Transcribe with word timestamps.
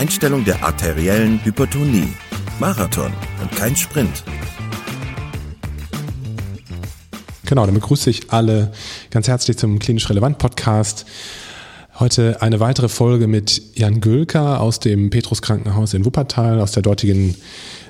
Einstellung 0.00 0.46
der 0.46 0.64
arteriellen 0.64 1.44
Hypertonie. 1.44 2.08
Marathon 2.58 3.12
und 3.42 3.50
kein 3.54 3.76
Sprint. 3.76 4.24
Genau, 7.44 7.66
dann 7.66 7.74
begrüße 7.74 8.08
ich 8.08 8.32
alle 8.32 8.72
ganz 9.10 9.28
herzlich 9.28 9.58
zum 9.58 9.78
Klinisch 9.78 10.08
Relevant 10.08 10.38
Podcast. 10.38 11.04
Heute 11.98 12.40
eine 12.40 12.60
weitere 12.60 12.88
Folge 12.88 13.26
mit 13.26 13.76
Jan 13.76 14.00
Gülker 14.00 14.62
aus 14.62 14.80
dem 14.80 15.10
Petrus 15.10 15.42
Krankenhaus 15.42 15.92
in 15.92 16.06
Wuppertal, 16.06 16.62
aus 16.62 16.72
der 16.72 16.82
dortigen 16.82 17.34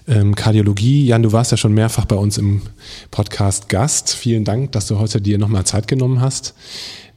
ähm, 0.08 0.34
Kardiologie. 0.34 1.06
Jan, 1.06 1.22
du 1.22 1.30
warst 1.30 1.52
ja 1.52 1.56
schon 1.56 1.74
mehrfach 1.74 2.06
bei 2.06 2.16
uns 2.16 2.38
im 2.38 2.62
Podcast 3.12 3.68
Gast. 3.68 4.12
Vielen 4.16 4.44
Dank, 4.44 4.72
dass 4.72 4.88
du 4.88 4.98
heute 4.98 5.20
dir 5.20 5.38
nochmal 5.38 5.64
Zeit 5.64 5.86
genommen 5.86 6.20
hast. 6.20 6.54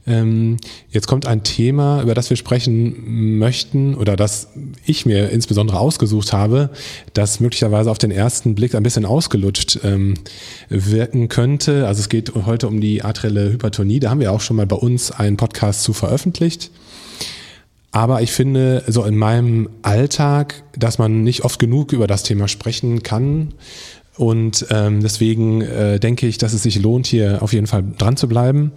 Ähm, 0.06 0.58
jetzt 0.90 1.06
kommt 1.06 1.26
ein 1.26 1.44
Thema, 1.44 2.02
über 2.02 2.14
das 2.14 2.28
wir 2.28 2.36
sprechen 2.36 3.38
möchten 3.38 3.94
oder 3.94 4.16
das 4.16 4.48
ich 4.84 5.06
mir 5.06 5.30
insbesondere 5.30 5.78
ausgesucht 5.78 6.32
habe, 6.32 6.70
das 7.14 7.40
möglicherweise 7.40 7.90
auf 7.90 7.98
den 7.98 8.10
ersten 8.10 8.54
Blick 8.54 8.74
ein 8.74 8.82
bisschen 8.82 9.06
ausgelutscht 9.06 9.80
ähm, 9.82 10.14
wirken 10.68 11.28
könnte. 11.28 11.86
Also 11.86 12.00
es 12.00 12.08
geht 12.08 12.34
heute 12.34 12.68
um 12.68 12.80
die 12.80 13.02
arterielle 13.02 13.52
Hypertonie. 13.52 14.00
Da 14.00 14.10
haben 14.10 14.20
wir 14.20 14.32
auch 14.32 14.42
schon 14.42 14.56
mal 14.56 14.66
bei 14.66 14.76
uns 14.76 15.10
einen 15.10 15.36
Podcast 15.36 15.82
zu 15.82 15.94
veröffentlicht. 15.94 16.70
Aber 17.90 18.22
ich 18.22 18.32
finde, 18.32 18.82
so 18.88 19.04
in 19.04 19.16
meinem 19.16 19.70
Alltag, 19.82 20.64
dass 20.76 20.98
man 20.98 21.22
nicht 21.22 21.44
oft 21.44 21.60
genug 21.60 21.92
über 21.92 22.08
das 22.08 22.24
Thema 22.24 22.48
sprechen 22.48 23.04
kann. 23.04 23.54
Und 24.16 24.66
ähm, 24.70 25.00
deswegen 25.00 25.60
äh, 25.62 25.98
denke 25.98 26.26
ich, 26.26 26.38
dass 26.38 26.52
es 26.52 26.64
sich 26.64 26.80
lohnt, 26.80 27.06
hier 27.06 27.42
auf 27.42 27.52
jeden 27.52 27.66
Fall 27.66 27.84
dran 27.96 28.16
zu 28.16 28.28
bleiben. 28.28 28.72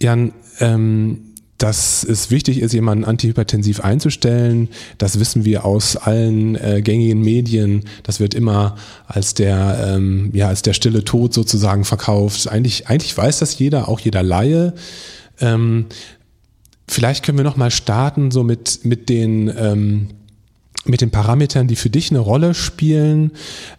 Jan, 0.00 0.32
ähm, 0.60 1.20
dass 1.58 2.04
es 2.04 2.30
wichtig 2.30 2.60
ist, 2.60 2.72
jemanden 2.72 3.04
antihypertensiv 3.04 3.80
einzustellen, 3.80 4.68
das 4.96 5.20
wissen 5.20 5.44
wir 5.44 5.66
aus 5.66 5.96
allen 5.96 6.54
äh, 6.56 6.80
gängigen 6.82 7.20
Medien. 7.20 7.84
Das 8.02 8.18
wird 8.18 8.34
immer 8.34 8.76
als 9.06 9.34
der, 9.34 9.94
ähm, 9.94 10.30
ja, 10.32 10.48
als 10.48 10.62
der 10.62 10.72
stille 10.72 11.04
Tod 11.04 11.34
sozusagen 11.34 11.84
verkauft. 11.84 12.48
Eigentlich, 12.48 12.88
eigentlich 12.88 13.16
weiß 13.16 13.40
das 13.40 13.58
jeder, 13.58 13.88
auch 13.88 14.00
jeder 14.00 14.22
Laie. 14.22 14.72
Ähm, 15.38 15.86
Vielleicht 16.90 17.24
können 17.24 17.38
wir 17.38 17.44
noch 17.44 17.56
mal 17.56 17.70
starten 17.70 18.32
so 18.32 18.42
mit, 18.42 18.84
mit 18.84 19.08
den, 19.08 19.48
ähm, 19.56 20.08
mit 20.84 21.00
den 21.00 21.12
Parametern, 21.12 21.68
die 21.68 21.76
für 21.76 21.88
dich 21.88 22.10
eine 22.10 22.18
Rolle 22.18 22.52
spielen, 22.52 23.30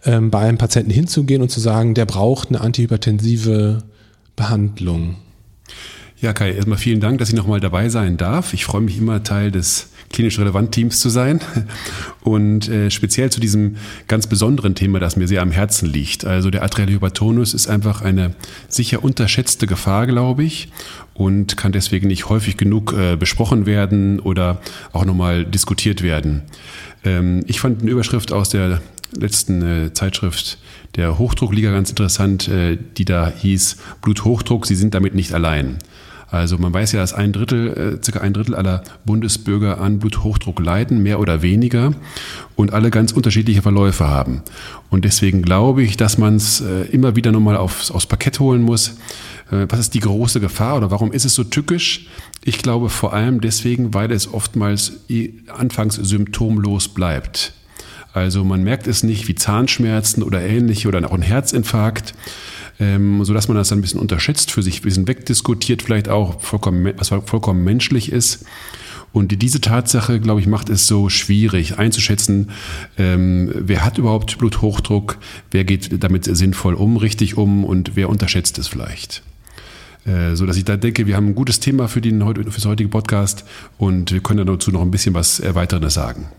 ähm, 0.05 0.31
bei 0.31 0.39
einem 0.39 0.57
Patienten 0.57 0.91
hinzugehen 0.91 1.41
und 1.41 1.49
zu 1.49 1.59
sagen, 1.59 1.93
der 1.93 2.05
braucht 2.05 2.47
eine 2.47 2.61
antihypertensive 2.61 3.83
Behandlung. 4.37 5.17
Ja, 6.21 6.33
Kai, 6.33 6.51
erstmal 6.51 6.77
vielen 6.77 6.99
Dank, 6.99 7.17
dass 7.17 7.29
ich 7.29 7.35
nochmal 7.35 7.59
dabei 7.59 7.89
sein 7.89 8.15
darf. 8.15 8.53
Ich 8.53 8.63
freue 8.63 8.81
mich 8.81 8.99
immer, 8.99 9.23
Teil 9.23 9.49
des 9.49 9.89
klinisch 10.11 10.37
relevanten 10.37 10.69
Teams 10.71 10.99
zu 10.99 11.09
sein 11.09 11.41
und 12.21 12.69
äh, 12.69 12.91
speziell 12.91 13.31
zu 13.31 13.39
diesem 13.39 13.77
ganz 14.07 14.27
besonderen 14.27 14.75
Thema, 14.75 14.99
das 14.99 15.15
mir 15.15 15.27
sehr 15.27 15.41
am 15.41 15.49
Herzen 15.49 15.89
liegt. 15.89 16.23
Also 16.23 16.51
der 16.51 16.61
arterielle 16.61 16.93
Hypertonus 16.93 17.55
ist 17.55 17.67
einfach 17.67 18.03
eine 18.03 18.35
sicher 18.67 19.03
unterschätzte 19.03 19.65
Gefahr, 19.65 20.05
glaube 20.05 20.43
ich, 20.43 20.69
und 21.15 21.57
kann 21.57 21.71
deswegen 21.71 22.07
nicht 22.07 22.29
häufig 22.29 22.55
genug 22.55 22.93
äh, 22.93 23.15
besprochen 23.15 23.65
werden 23.65 24.19
oder 24.19 24.61
auch 24.93 25.05
nochmal 25.05 25.43
diskutiert 25.43 26.03
werden. 26.03 26.43
Ähm, 27.03 27.43
ich 27.47 27.59
fand 27.59 27.81
eine 27.81 27.89
Überschrift 27.89 28.31
aus 28.31 28.49
der 28.49 28.79
letzten 29.17 29.61
äh, 29.63 29.93
Zeitschrift 29.93 30.59
der 30.95 31.17
Hochdruckliga 31.17 31.71
ganz 31.71 31.89
interessant, 31.89 32.47
äh, 32.47 32.77
die 32.97 33.05
da 33.05 33.33
hieß 33.35 33.77
Bluthochdruck, 34.03 34.67
Sie 34.67 34.75
sind 34.75 34.93
damit 34.93 35.15
nicht 35.15 35.33
allein. 35.33 35.79
Also 36.31 36.57
man 36.57 36.73
weiß 36.73 36.93
ja, 36.93 37.01
dass 37.01 37.13
ein 37.13 37.33
Drittel, 37.33 37.99
äh, 37.99 38.03
circa 38.03 38.21
ein 38.21 38.33
Drittel 38.33 38.55
aller 38.55 38.83
Bundesbürger 39.05 39.81
an 39.81 39.99
Bluthochdruck 39.99 40.61
leiden, 40.61 41.03
mehr 41.03 41.19
oder 41.19 41.41
weniger, 41.41 41.93
und 42.55 42.71
alle 42.71 42.89
ganz 42.89 43.11
unterschiedliche 43.11 43.61
Verläufe 43.61 44.07
haben. 44.07 44.41
Und 44.89 45.03
deswegen 45.03 45.41
glaube 45.41 45.83
ich, 45.83 45.97
dass 45.97 46.17
man 46.17 46.37
es 46.37 46.61
äh, 46.61 46.83
immer 46.91 47.17
wieder 47.17 47.33
nochmal 47.33 47.57
aufs, 47.57 47.91
aufs 47.91 48.05
Parkett 48.05 48.39
holen 48.39 48.61
muss. 48.61 48.95
Äh, 49.51 49.67
was 49.67 49.79
ist 49.79 49.93
die 49.93 49.99
große 49.99 50.39
Gefahr 50.39 50.77
oder 50.77 50.89
warum 50.89 51.11
ist 51.11 51.25
es 51.25 51.35
so 51.35 51.43
tückisch? 51.43 52.07
Ich 52.43 52.59
glaube 52.59 52.89
vor 52.89 53.13
allem 53.13 53.41
deswegen, 53.41 53.93
weil 53.93 54.11
es 54.11 54.33
oftmals 54.33 54.93
anfangs 55.55 55.95
symptomlos 55.95 56.87
bleibt. 56.87 57.53
Also 58.13 58.43
man 58.43 58.63
merkt 58.63 58.87
es 58.87 59.03
nicht 59.03 59.27
wie 59.27 59.35
Zahnschmerzen 59.35 60.23
oder 60.23 60.41
ähnliche 60.41 60.87
oder 60.87 61.05
auch 61.05 61.13
ein 61.13 61.21
Herzinfarkt 61.21 62.13
ähm, 62.81 63.23
sodass 63.23 63.47
man 63.47 63.55
das 63.55 63.69
dann 63.69 63.77
ein 63.77 63.81
bisschen 63.81 63.99
unterschätzt, 63.99 64.49
für 64.49 64.63
sich 64.63 64.79
ein 64.79 64.83
bisschen 64.83 65.07
wegdiskutiert, 65.07 65.83
vielleicht 65.83 66.09
auch 66.09 66.41
vollkommen, 66.41 66.91
was 66.97 67.09
vollkommen 67.09 67.63
menschlich 67.63 68.11
ist. 68.11 68.43
Und 69.13 69.41
diese 69.41 69.61
Tatsache, 69.61 70.19
glaube 70.19 70.39
ich, 70.39 70.47
macht 70.47 70.69
es 70.69 70.87
so 70.87 71.09
schwierig 71.09 71.77
einzuschätzen, 71.77 72.49
ähm, 72.97 73.51
wer 73.53 73.85
hat 73.85 73.97
überhaupt 73.97 74.37
Bluthochdruck, 74.37 75.17
wer 75.51 75.63
geht 75.63 76.03
damit 76.03 76.25
sinnvoll 76.25 76.73
um, 76.73 76.97
richtig 76.97 77.37
um 77.37 77.63
und 77.65 77.95
wer 77.95 78.09
unterschätzt 78.09 78.57
es 78.57 78.67
vielleicht. 78.67 79.21
Äh, 80.05 80.35
so 80.35 80.47
dass 80.47 80.57
ich 80.57 80.65
da 80.65 80.75
denke, 80.75 81.05
wir 81.05 81.15
haben 81.15 81.27
ein 81.27 81.35
gutes 81.35 81.59
Thema 81.59 81.87
für 81.87 82.01
den 82.01 82.21
für 82.21 82.43
das 82.43 82.65
heutige 82.65 82.89
Podcast 82.89 83.43
und 83.77 84.11
wir 84.11 84.21
können 84.21 84.47
dazu 84.47 84.71
noch 84.71 84.81
ein 84.81 84.91
bisschen 84.91 85.13
was 85.13 85.39
Erweiterndes 85.39 85.93
sagen. 85.93 86.29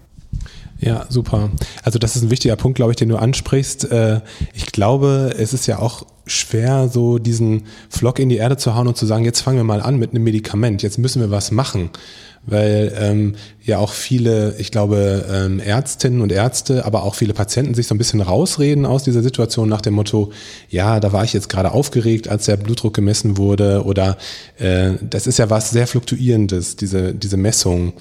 Ja, 0.82 1.06
super. 1.09 1.50
Also 1.84 2.00
das 2.00 2.16
ist 2.16 2.22
ein 2.22 2.31
wichtiger 2.31 2.56
Punkt, 2.56 2.75
glaube 2.75 2.91
ich, 2.91 2.97
den 2.97 3.09
du 3.09 3.16
ansprichst. 3.16 3.91
Äh, 3.91 4.20
ich 4.53 4.66
glaube, 4.66 5.32
es 5.38 5.53
ist 5.53 5.66
ja 5.66 5.78
auch 5.78 6.04
schwer, 6.26 6.88
so 6.88 7.19
diesen 7.19 7.65
Flock 7.88 8.19
in 8.19 8.28
die 8.28 8.37
Erde 8.37 8.56
zu 8.56 8.75
hauen 8.75 8.88
und 8.88 8.97
zu 8.97 9.06
sagen, 9.06 9.25
jetzt 9.25 9.41
fangen 9.41 9.59
wir 9.59 9.65
mal 9.65 9.81
an 9.81 9.97
mit 9.97 10.10
einem 10.10 10.25
Medikament, 10.25 10.82
jetzt 10.82 10.98
müssen 10.98 11.21
wir 11.21 11.31
was 11.31 11.53
machen. 11.53 11.91
Weil 12.44 12.92
ähm, 12.98 13.36
ja 13.62 13.78
auch 13.78 13.92
viele, 13.92 14.56
ich 14.58 14.72
glaube, 14.72 15.25
ähm, 15.30 15.60
Ärztinnen 15.60 16.20
und 16.20 16.32
Ärzte, 16.32 16.84
aber 16.84 17.04
auch 17.04 17.14
viele 17.14 17.34
Patienten 17.34 17.75
sich 17.75 17.86
so 17.86 17.94
ein 17.94 17.98
bisschen 17.98 18.20
rausreden 18.20 18.84
aus 18.84 19.04
dieser 19.04 19.22
Situation 19.22 19.69
nach 19.69 19.80
dem 19.80 19.94
Motto, 19.94 20.32
ja, 20.69 20.98
da 20.98 21.12
war 21.12 21.22
ich 21.22 21.32
jetzt 21.32 21.48
gerade 21.48 21.70
aufgeregt, 21.70 22.26
als 22.26 22.47
der 22.47 22.56
Blutdruck 22.56 22.94
gemessen 22.94 23.36
wurde 23.36 23.84
oder 23.84 24.16
äh, 24.58 24.94
das 25.08 25.28
ist 25.28 25.38
ja 25.38 25.50
was 25.50 25.70
sehr 25.70 25.86
Fluktuierendes, 25.86 26.75
diese, 26.75 27.14
diese 27.14 27.36
Messung. 27.36 27.92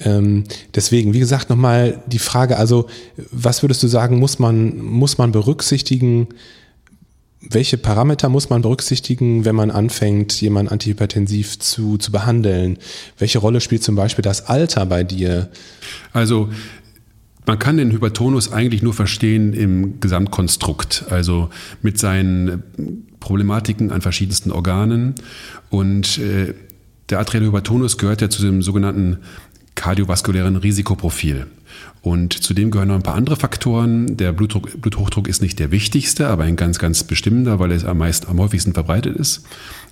Ähm, 0.00 0.44
deswegen, 0.74 1.12
wie 1.12 1.20
gesagt, 1.20 1.48
nochmal 1.48 2.02
die 2.06 2.18
Frage, 2.18 2.56
also 2.56 2.86
was 3.30 3.62
würdest 3.62 3.82
du 3.82 3.86
sagen, 3.86 4.18
muss 4.18 4.40
man, 4.40 4.78
muss 4.78 5.18
man 5.18 5.30
berücksichtigen, 5.30 6.28
welche 7.40 7.78
Parameter 7.78 8.28
muss 8.28 8.50
man 8.50 8.62
berücksichtigen, 8.62 9.44
wenn 9.44 9.54
man 9.54 9.70
anfängt, 9.70 10.40
jemanden 10.40 10.72
antihypertensiv 10.72 11.58
zu, 11.58 11.96
zu 11.96 12.12
behandeln? 12.12 12.78
Welche 13.18 13.38
Rolle 13.38 13.60
spielt 13.60 13.82
zum 13.82 13.96
Beispiel 13.96 14.22
das 14.22 14.46
Alter 14.46 14.84
bei 14.86 15.04
dir? 15.04 15.50
Also 16.12 16.50
man 17.46 17.58
kann 17.58 17.78
den 17.78 17.90
Hypertonus 17.92 18.52
eigentlich 18.52 18.82
nur 18.82 18.92
verstehen 18.92 19.54
im 19.54 20.00
Gesamtkonstrukt, 20.00 21.06
also 21.08 21.48
mit 21.80 21.98
seinen 21.98 22.62
Problematiken 23.20 23.90
an 23.90 24.02
verschiedensten 24.02 24.52
Organen. 24.52 25.14
Und 25.70 26.18
äh, 26.18 26.54
der 27.08 27.18
arterielle 27.18 27.48
Hypertonus 27.48 27.96
gehört 27.96 28.20
ja 28.20 28.28
zu 28.28 28.42
dem 28.42 28.62
sogenannten 28.62 29.18
kardiovaskulären 29.74 30.56
Risikoprofil. 30.56 31.46
Und 32.02 32.32
zudem 32.32 32.70
gehören 32.70 32.88
noch 32.88 32.94
ein 32.94 33.02
paar 33.02 33.14
andere 33.14 33.36
Faktoren. 33.36 34.16
Der 34.16 34.32
Blutdruck, 34.32 34.80
Bluthochdruck 34.80 35.28
ist 35.28 35.42
nicht 35.42 35.58
der 35.58 35.70
wichtigste, 35.70 36.28
aber 36.28 36.44
ein 36.44 36.56
ganz, 36.56 36.78
ganz 36.78 37.04
bestimmter, 37.04 37.58
weil 37.58 37.72
er 37.72 37.86
am 37.86 37.98
meisten, 37.98 38.28
am 38.28 38.40
häufigsten 38.40 38.72
verbreitet 38.72 39.16
ist. 39.16 39.44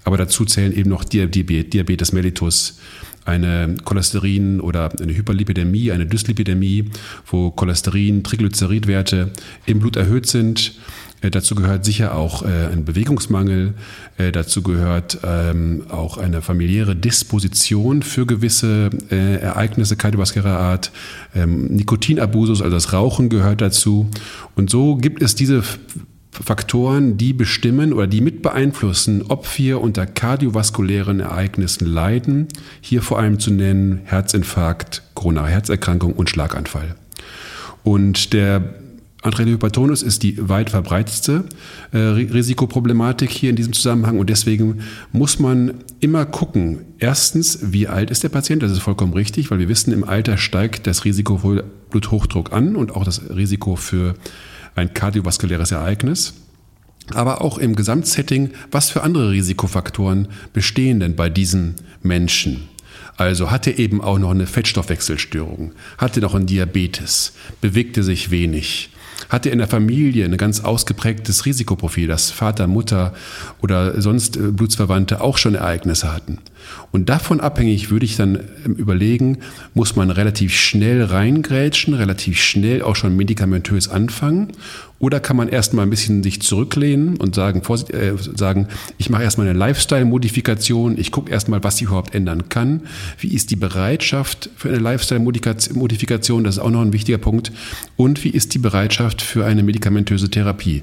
Aber 0.05 0.16
dazu 0.16 0.46
zählen 0.46 0.72
eben 0.72 0.88
noch 0.88 1.05
Diabetes 1.05 2.12
mellitus, 2.12 2.78
eine 3.26 3.76
Cholesterin- 3.84 4.60
oder 4.60 4.90
eine 4.99 5.14
Hyperlipidämie, 5.14 5.93
eine 5.93 6.06
Dyslipidämie, 6.06 6.87
wo 7.26 7.50
Cholesterin, 7.50 8.25
Triglyceridwerte 8.25 9.32
im 9.66 9.81
Blut 9.81 9.96
erhöht 9.96 10.26
sind 10.26 10.78
äh, 11.20 11.31
dazu 11.31 11.55
gehört 11.55 11.85
sicher 11.85 12.15
auch 12.15 12.43
äh, 12.43 12.69
ein 12.73 12.85
Bewegungsmangel. 12.85 13.75
Äh, 14.17 14.32
dazu 14.32 14.62
gehört 14.62 15.19
ähm, 15.25 15.85
auch 15.88 16.19
eine 16.19 16.43
familiäre 16.43 16.94
Disposition 16.94 18.03
für 18.03 18.26
gewisse 18.26 18.91
Ereignisse 19.11 19.97
kardiovaskulärer 19.97 20.59
Art. 20.59 20.93
Ähm, 21.35 21.67
Nikotinabusus, 21.67 22.62
also 22.62 22.75
das 22.75 22.93
Rauchen 22.93 23.29
gehört 23.29 23.61
dazu. 23.61 24.09
Und 24.55 24.70
so 24.70 24.97
gibt 24.97 25.23
es 25.23 25.35
diese 25.35 25.62
Faktoren, 26.31 27.17
die 27.17 27.32
bestimmen 27.32 27.93
oder 27.93 28.06
die 28.06 28.20
mit 28.20 28.43
beeinflussen, 28.43 29.25
ob 29.29 29.59
wir 29.59 29.81
unter 29.81 30.06
kardiovaskulären 30.06 31.20
Ereignissen 31.20 31.87
leiden. 31.87 32.47
Hier 32.81 33.03
vor 33.03 33.19
allem 33.19 33.41
zu 33.41 33.50
nennen 33.50 34.03
Herzinfarkt, 34.05 35.03
koronare 35.15 35.49
Herzerkrankung 35.49 36.12
und 36.12 36.31
Schlaganfall. 36.31 36.94
Und 37.82 38.32
der 38.32 38.62
Arterielle 39.23 39.55
Hypertonus 39.55 40.03
ist 40.03 40.23
die 40.23 40.49
weit 40.49 40.70
verbreitetste 40.70 41.44
äh, 41.91 41.99
Risikoproblematik 41.99 43.31
hier 43.31 43.50
in 43.50 43.56
diesem 43.56 43.73
Zusammenhang 43.73 44.19
und 44.20 44.31
deswegen 44.31 44.82
muss 45.11 45.41
man 45.41 45.75
immer 45.99 46.25
gucken. 46.25 46.85
Erstens, 47.00 47.59
wie 47.73 47.88
alt 47.88 48.11
ist 48.12 48.23
der 48.23 48.29
Patient? 48.29 48.62
Das 48.62 48.70
ist 48.70 48.79
vollkommen 48.79 49.12
richtig, 49.12 49.50
weil 49.50 49.59
wir 49.59 49.69
wissen, 49.69 49.93
im 49.93 50.05
Alter 50.05 50.37
steigt 50.37 50.87
das 50.87 51.05
Risiko 51.05 51.38
für 51.38 51.65
Bluthochdruck 51.91 52.53
an 52.53 52.76
und 52.76 52.94
auch 52.94 53.05
das 53.05 53.23
Risiko 53.31 53.75
für 53.75 54.15
ein 54.76 54.94
kardiovaskuläres 54.94 55.73
Ereignis. 55.73 56.35
Aber 57.15 57.41
auch 57.41 57.59
im 57.59 57.75
Gesamtsetting, 57.75 58.50
was 58.70 58.91
für 58.91 59.03
andere 59.03 59.31
Risikofaktoren 59.31 60.29
bestehen 60.53 61.00
denn 61.00 61.17
bei 61.17 61.29
diesen 61.29 61.75
Menschen? 62.03 62.69
Also 63.17 63.50
hatte 63.50 63.73
eben 63.73 64.00
auch 64.00 64.19
noch 64.19 64.31
eine 64.31 64.47
Fettstoffwechselstörung, 64.47 65.73
hatte 65.97 66.20
noch 66.20 66.37
einen 66.37 66.47
Diabetes, 66.47 67.32
bewegte 67.61 68.05
sich 68.05 68.31
wenig, 68.31 68.91
hatte 69.28 69.50
in 69.50 69.58
der 69.58 69.69
Familie 69.69 70.25
ein 70.25 70.36
ganz 70.36 70.60
ausgeprägtes 70.60 71.46
Risikoprofil, 71.46 72.08
dass 72.08 72.30
Vater, 72.30 72.66
Mutter 72.66 73.12
oder 73.60 74.00
sonst 74.00 74.36
äh, 74.36 74.40
Blutsverwandte 74.50 75.20
auch 75.20 75.38
schon 75.38 75.54
Ereignisse 75.54 76.12
hatten. 76.12 76.38
Und 76.93 77.08
davon 77.08 77.40
abhängig 77.40 77.90
würde 77.90 78.05
ich 78.05 78.16
dann 78.16 78.40
ähm, 78.64 78.75
überlegen, 78.75 79.38
muss 79.75 79.96
man 79.96 80.10
relativ 80.10 80.55
schnell 80.55 81.02
reingrätschen, 81.02 81.94
relativ 81.94 82.40
schnell 82.40 82.82
auch 82.82 82.96
schon 82.96 83.16
medikamentös 83.16 83.88
anfangen 83.88 84.52
oder 85.00 85.20
kann 85.20 85.37
man 85.37 85.49
erstmal 85.49 85.87
ein 85.87 85.90
bisschen 85.90 86.22
sich 86.22 86.43
zurücklehnen 86.43 87.16
und 87.16 87.34
sagen, 87.34 87.62
äh, 87.93 88.12
sagen 88.16 88.69
ich 88.96 89.10
mache 89.10 89.22
erstmal 89.22 89.49
eine 89.49 89.58
Lifestyle-Modifikation, 89.58 90.99
ich 90.99 91.12
gucke 91.12 91.31
erstmal, 91.31 91.62
was 91.62 91.76
ich 91.76 91.82
überhaupt 91.82 92.14
ändern 92.14 92.49
kann. 92.49 92.82
Wie 93.19 93.28
ist 93.28 93.50
die 93.50 93.56
Bereitschaft 93.56 94.50
für 94.56 94.69
eine 94.69 94.78
Lifestyle-Modifikation? 94.78 96.44
Das 96.44 96.56
ist 96.56 96.60
auch 96.60 96.70
noch 96.70 96.82
ein 96.82 96.93
wichtiger 96.93 97.19
Punkt. 97.19 97.52
Und 97.96 98.25
wie 98.25 98.31
ist 98.31 98.55
die 98.55 98.58
Bereitschaft 98.58 99.22
für 99.22 99.44
eine 99.44 99.62
medikamentöse 99.62 100.31
Therapie? 100.31 100.82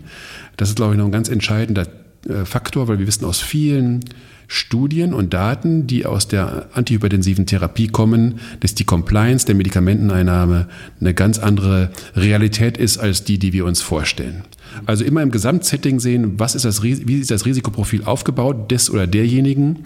Das 0.56 0.70
ist, 0.70 0.76
glaube 0.76 0.94
ich, 0.94 0.98
noch 0.98 1.06
ein 1.06 1.12
ganz 1.12 1.28
entscheidender 1.28 1.88
äh, 2.30 2.46
Faktor, 2.46 2.88
weil 2.88 3.00
wir 3.00 3.08
wissen 3.08 3.26
aus 3.26 3.42
vielen 3.42 4.06
Studien 4.48 5.14
und 5.14 5.34
Daten, 5.34 5.88
die 5.88 6.06
aus 6.06 6.28
der 6.28 6.70
antihypertensiven 6.74 7.46
Therapie 7.46 7.88
kommen, 7.88 8.40
dass 8.60 8.76
die 8.76 8.84
Compliance 8.84 9.46
der 9.46 9.56
Medikamenteneinnahme 9.56 10.68
eine 11.00 11.14
ganz 11.14 11.40
andere 11.40 11.92
Realität 12.16 12.78
ist 12.78 12.98
als 12.98 13.24
die, 13.24 13.40
die 13.40 13.54
wir 13.54 13.66
uns 13.66 13.82
vorstellen. 13.82 14.44
Also 14.86 15.06
immer 15.06 15.22
im 15.22 15.32
Gesamtsetting 15.32 16.00
sehen, 16.00 16.40
was 16.40 16.56
ist 16.56 16.66
das, 16.66 16.84
wie 16.84 17.20
ist 17.20 17.32
das 17.32 17.46
Risikoprofil 17.46 18.04
aufgebaut 18.04 18.72
des 18.72 18.90
oder 18.90 19.08
derjenigen 19.08 19.80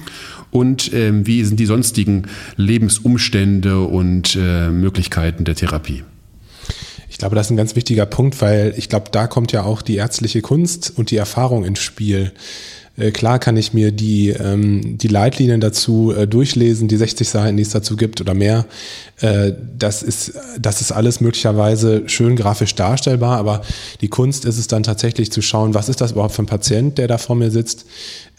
und 0.52 0.92
ähm, 0.94 1.28
wie 1.28 1.44
sind 1.44 1.60
die 1.60 1.66
sonstigen 1.66 2.24
Lebensumstände 2.56 3.82
und 3.82 4.36
äh, 4.36 4.70
Möglichkeiten 4.70 5.44
der 5.46 5.56
Therapie. 5.56 6.04
Ich 7.10 7.18
glaube, 7.18 7.36
das 7.36 7.48
ist 7.48 7.52
ein 7.52 7.58
ganz 7.58 7.76
wichtiger 7.76 8.06
Punkt, 8.06 8.42
weil 8.42 8.74
ich 8.78 8.88
glaube, 8.88 9.08
da 9.12 9.28
kommt 9.28 9.52
ja 9.52 9.64
auch 9.64 9.82
die 9.82 9.96
ärztliche 9.96 10.42
Kunst 10.42 10.94
und 10.96 11.12
die 11.12 11.18
Erfahrung 11.18 11.66
ins 11.66 11.80
Spiel. 11.80 12.32
Äh, 13.00 13.12
klar 13.12 13.40
kann 13.40 13.58
ich 13.58 13.74
mir 13.74 13.92
die, 13.92 14.30
ähm, 14.30 14.98
die 14.98 15.08
Leitlinien 15.08 15.62
dazu 15.62 16.14
äh, 16.16 16.28
durchlesen, 16.28 16.88
die 16.88 16.98
60 16.98 17.28
Seiten, 17.28 17.58
die 17.58 17.64
es 17.64 17.70
dazu 17.70 17.96
gibt 17.96 18.22
oder 18.22 18.34
mehr. 18.34 18.66
Äh, 19.22 19.54
das, 19.78 20.04
ist, 20.04 20.34
das 20.60 20.82
ist 20.82 20.92
alles 20.92 21.22
möglicherweise 21.22 22.04
schön 22.08 22.36
grafisch 22.36 22.76
darstellbar, 22.76 23.38
aber 23.38 23.62
die 24.02 24.10
Kunst 24.10 24.46
ist 24.46 24.58
es 24.58 24.68
dann 24.68 24.84
tatsächlich 24.84 25.32
zu 25.32 25.42
schauen, 25.42 25.74
was 25.74 25.90
ist 25.90 26.02
das 26.02 26.12
überhaupt 26.12 26.36
für 26.36 26.44
ein 26.44 26.48
Patient, 26.48 26.98
der 26.98 27.08
da 27.08 27.18
vor 27.18 27.36
mir 27.36 27.52
sitzt? 27.52 27.86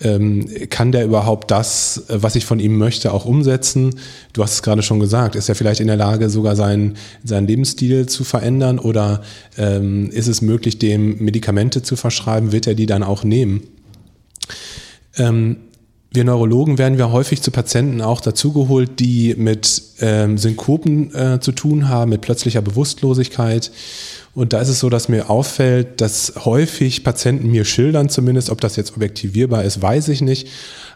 Ähm, 0.03 0.49
kann 0.71 0.93
der 0.93 1.05
überhaupt 1.05 1.51
das, 1.51 2.05
äh, 2.09 2.23
was 2.23 2.37
ich 2.37 2.45
von 2.45 2.61
ihm 2.61 2.77
möchte, 2.77 3.13
auch 3.13 3.25
umsetzen? 3.25 3.99
Du 4.33 4.43
hast 4.43 4.55
es 4.55 4.63
gerade 4.63 4.83
schon 4.83 5.01
gesagt, 5.01 5.37
ist 5.37 5.49
er 5.49 5.55
vielleicht 5.55 5.81
in 5.81 5.87
der 5.87 5.97
Lage, 5.97 6.31
sogar 6.31 6.57
seinen, 6.57 6.97
seinen 7.25 7.47
Lebensstil 7.47 8.07
zu 8.07 8.25
verändern 8.25 8.79
oder 8.79 9.23
ähm, 9.59 10.11
ist 10.11 10.29
es 10.29 10.43
möglich, 10.43 10.79
dem 10.79 11.19
Medikamente 11.19 11.83
zu 11.83 11.97
verschreiben? 11.97 12.53
Wird 12.53 12.67
er 12.67 12.75
die 12.75 12.87
dann 12.87 13.03
auch 13.03 13.25
nehmen? 13.25 13.63
Ähm, 15.17 15.57
wir 16.13 16.25
Neurologen 16.25 16.77
werden 16.79 16.99
wir 16.99 17.13
häufig 17.13 17.41
zu 17.41 17.53
Patienten 17.53 18.03
auch 18.03 18.21
dazugeholt, 18.21 18.99
die 18.99 19.37
mit 19.37 19.81
ähm, 20.01 20.39
Synkopen 20.39 21.15
äh, 21.15 21.41
zu 21.41 21.53
tun 21.53 21.89
haben, 21.89 22.11
mit 22.11 22.21
plötzlicher 22.21 22.63
Bewusstlosigkeit. 22.63 23.71
Und 24.35 24.53
da 24.53 24.61
ist 24.61 24.69
es 24.69 24.81
so, 24.81 24.91
dass 24.91 25.09
mir 25.09 25.31
auffällt, 25.31 26.01
dass 26.01 26.33
häufig 26.45 27.05
Patienten 27.05 27.51
mir 27.51 27.65
schildern, 27.65 28.09
zumindest 28.09 28.51
ob 28.51 28.61
das 28.61 28.75
jetzt 28.75 28.97
objektivierbar 28.97 29.63
ist, 29.63 29.83
weiß 29.83 30.09
ich 30.09 30.21
nicht, 30.21 30.49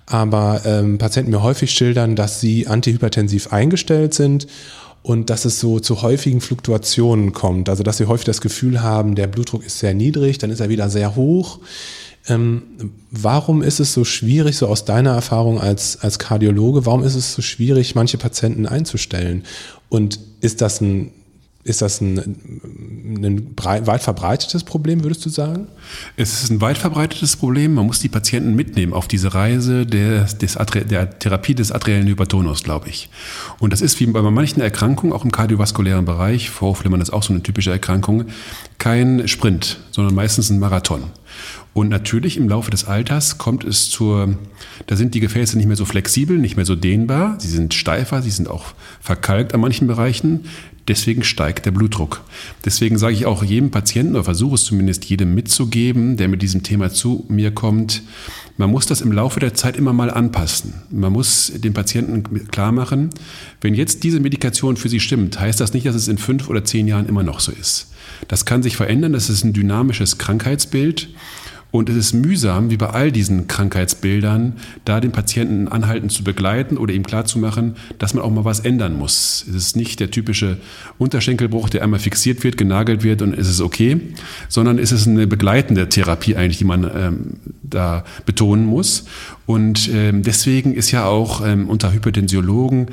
aber 0.07 0.63
ähm, 0.65 0.99
Patienten 0.99 1.31
mir 1.31 1.43
häufig 1.43 1.71
schildern, 1.71 2.17
dass 2.17 2.41
sie 2.41 2.67
antihypertensiv 2.67 3.53
eingestellt 3.53 4.15
sind 4.15 4.49
und 5.05 5.31
dass 5.31 5.45
es 5.45 5.61
so 5.61 5.79
zu 5.79 6.03
häufigen 6.03 6.41
Fluktuationen 6.41 7.33
kommt. 7.33 7.69
Also 7.69 7.83
dass 7.85 7.99
sie 7.99 8.07
häufig 8.07 8.25
das 8.25 8.41
Gefühl 8.41 8.83
haben, 8.83 9.15
der 9.15 9.27
Blutdruck 9.29 9.65
ist 9.65 9.79
sehr 9.79 9.95
niedrig, 9.95 10.39
dann 10.39 10.51
ist 10.51 10.61
er 10.61 10.71
wieder 10.71 10.89
sehr 10.91 11.15
hoch. 11.15 11.61
Ähm, 12.27 12.63
warum 13.11 13.63
ist 13.63 13.81
es 13.81 13.93
so 13.93 14.05
schwierig, 14.05 14.57
so 14.57 14.67
aus 14.67 14.85
deiner 14.85 15.11
Erfahrung 15.11 15.61
als, 15.61 16.01
als 16.01 16.19
Kardiologe, 16.19 16.87
warum 16.87 17.03
ist 17.03 17.15
es 17.15 17.35
so 17.35 17.43
schwierig, 17.43 17.95
manche 17.95 18.17
Patienten 18.17 18.67
einzustellen? 18.67 19.45
Und 19.91 20.19
ist 20.41 20.63
das 20.63 20.81
ein, 20.81 21.11
ist 21.65 21.83
das 21.83 22.01
ein, 22.01 22.19
ein 22.19 23.55
weit 23.57 24.03
verbreitetes 24.03 24.65
Problem, 24.65 25.03
würdest 25.03 25.25
du 25.27 25.29
sagen? 25.29 25.67
Es 26.17 26.43
ist 26.43 26.51
ein 26.51 26.63
weit 26.63 26.79
verbreitetes 26.79 27.37
Problem. 27.37 27.75
Man 27.75 27.87
muss 27.87 28.01
die 28.01 28.09
Patienten 28.09 28.55
mitnehmen 28.55 28.95
auf 28.95 29.07
diese 29.07 29.35
Reise 29.35 29.85
der, 29.85 30.25
des, 30.25 30.57
der 30.57 31.19
Therapie 31.19 31.55
des 31.55 31.73
arteriellen 31.73 32.07
Hypertonus, 32.07 32.63
glaube 32.63 32.89
ich. 32.89 33.11
Und 33.59 33.73
das 33.73 33.83
ist 33.83 34.01
wie 34.01 34.07
bei 34.07 34.23
manchen 34.23 34.61
Erkrankungen, 34.63 35.15
auch 35.15 35.25
im 35.25 35.33
kardiovaskulären 35.33 36.07
Bereich, 36.07 36.49
Vorhofflimmern 36.49 37.03
ist 37.03 37.13
auch 37.13 37.23
so 37.23 37.35
eine 37.35 37.43
typische 37.43 37.71
Erkrankung, 37.71 38.25
kein 38.79 39.29
Sprint, 39.29 39.79
sondern 39.91 40.15
meistens 40.15 40.49
ein 40.49 40.59
Marathon. 40.59 41.05
Und 41.75 41.89
natürlich 41.89 42.37
im 42.37 42.49
Laufe 42.49 42.71
des 42.71 42.85
Alters 42.85 43.37
kommt 43.37 43.65
es 43.65 43.91
zur, 43.91 44.39
da 44.87 44.95
sind 44.95 45.15
die 45.15 45.21
Gefäße 45.21 45.57
nicht 45.57 45.67
mehr 45.67 45.77
so 45.77 45.85
flexibel, 45.85 46.39
nicht 46.39 46.57
mehr 46.57 46.65
so 46.65 46.77
dehnbar, 46.77 47.37
sie 47.41 47.49
sind 47.49 47.75
steifer, 47.75 48.23
sie 48.23 48.31
sind 48.31 48.49
auch 48.49 48.67
verkalkt 49.01 49.55
an 49.55 49.61
manchen 49.61 49.89
Bereichen. 49.89 50.47
Deswegen 50.87 51.25
steigt 51.25 51.67
der 51.67 51.71
Blutdruck. 51.71 52.23
Deswegen 52.65 52.99
sage 52.99 53.15
ich 53.15 53.27
auch 53.27 53.43
jedem 53.43 53.71
Patienten 53.71 54.15
oder 54.15 54.25
versuche 54.25 54.55
es 54.57 54.65
zumindest 54.65 55.07
jedem 55.07 55.35
mitzugeben, 55.35 56.17
der 56.17 56.29
mit 56.29 56.43
diesem 56.43 56.63
Thema 56.63 56.91
zu 56.91 57.25
mir 57.29 57.51
kommt, 57.53 58.03
man 58.57 58.71
muss 58.71 58.87
das 58.87 59.01
im 59.01 59.11
Laufe 59.11 59.41
der 59.41 59.55
Zeit 59.55 59.77
immer 59.77 59.93
mal 59.93 60.11
anpassen. 60.11 60.75
Man 60.91 61.13
muss 61.13 61.51
den 61.57 61.75
Patienten 61.75 62.49
klar 62.49 62.71
machen, 62.71 63.11
wenn 63.61 63.75
jetzt 63.75 64.05
diese 64.05 64.21
Medikation 64.21 64.77
für 64.77 64.89
sie 64.89 65.01
stimmt, 65.01 65.41
heißt 65.41 65.59
das 65.59 65.73
nicht, 65.73 65.87
dass 65.87 65.97
es 65.97 66.07
in 66.07 66.19
fünf 66.19 66.49
oder 66.49 66.65
zehn 66.65 66.87
Jahren 66.87 67.09
immer 67.09 67.25
noch 67.25 67.41
so 67.41 67.51
ist. 67.51 67.89
Das 68.29 68.45
kann 68.45 68.63
sich 68.63 68.77
verändern, 68.77 69.13
das 69.13 69.29
ist 69.29 69.43
ein 69.43 69.55
dynamisches 69.55 70.19
Krankheitsbild. 70.19 71.09
Und 71.75 71.89
es 71.89 71.97
ist 71.97 72.13
mühsam, 72.13 72.71
wie 72.71 72.77
bei 72.77 72.91
all 72.91 73.11
diesen 73.11 73.49
Krankheitsbildern, 73.49 74.53
da 74.85 75.01
den 75.01 75.11
Patienten 75.11 75.67
anhalten 75.67 76.09
zu 76.09 76.23
begleiten 76.23 76.77
oder 76.77 76.95
ihm 76.95 77.03
klarzumachen, 77.03 77.75
dass 77.99 78.15
man 78.15 78.23
auch 78.23 78.31
mal 78.31 78.45
was 78.45 78.61
ändern 78.61 78.97
muss. 78.97 79.45
Es 79.49 79.57
ist 79.57 79.77
nicht 79.77 79.99
der 79.99 80.13
typische 80.13 80.59
Unterschenkelbruch, 80.99 81.69
der 81.69 81.83
einmal 81.83 81.99
fixiert 81.99 82.45
wird, 82.45 82.57
genagelt 82.59 83.03
wird 83.03 83.23
und 83.23 83.37
es 83.37 83.49
ist 83.49 83.61
okay, 83.61 84.01
sondern 84.49 84.79
es 84.79 84.93
ist 84.93 85.09
eine 85.09 85.27
begleitende 85.27 85.89
Therapie 85.89 86.37
eigentlich, 86.37 86.59
die 86.59 86.65
man 86.65 86.89
ähm, 86.95 87.41
da 87.65 88.05
betonen 88.25 88.67
muss. 88.67 89.07
Und 89.45 89.91
ähm, 89.93 90.23
deswegen 90.23 90.75
ist 90.75 90.93
ja 90.93 91.07
auch 91.07 91.45
ähm, 91.45 91.69
unter 91.69 91.93
Hypertensiologen 91.93 92.87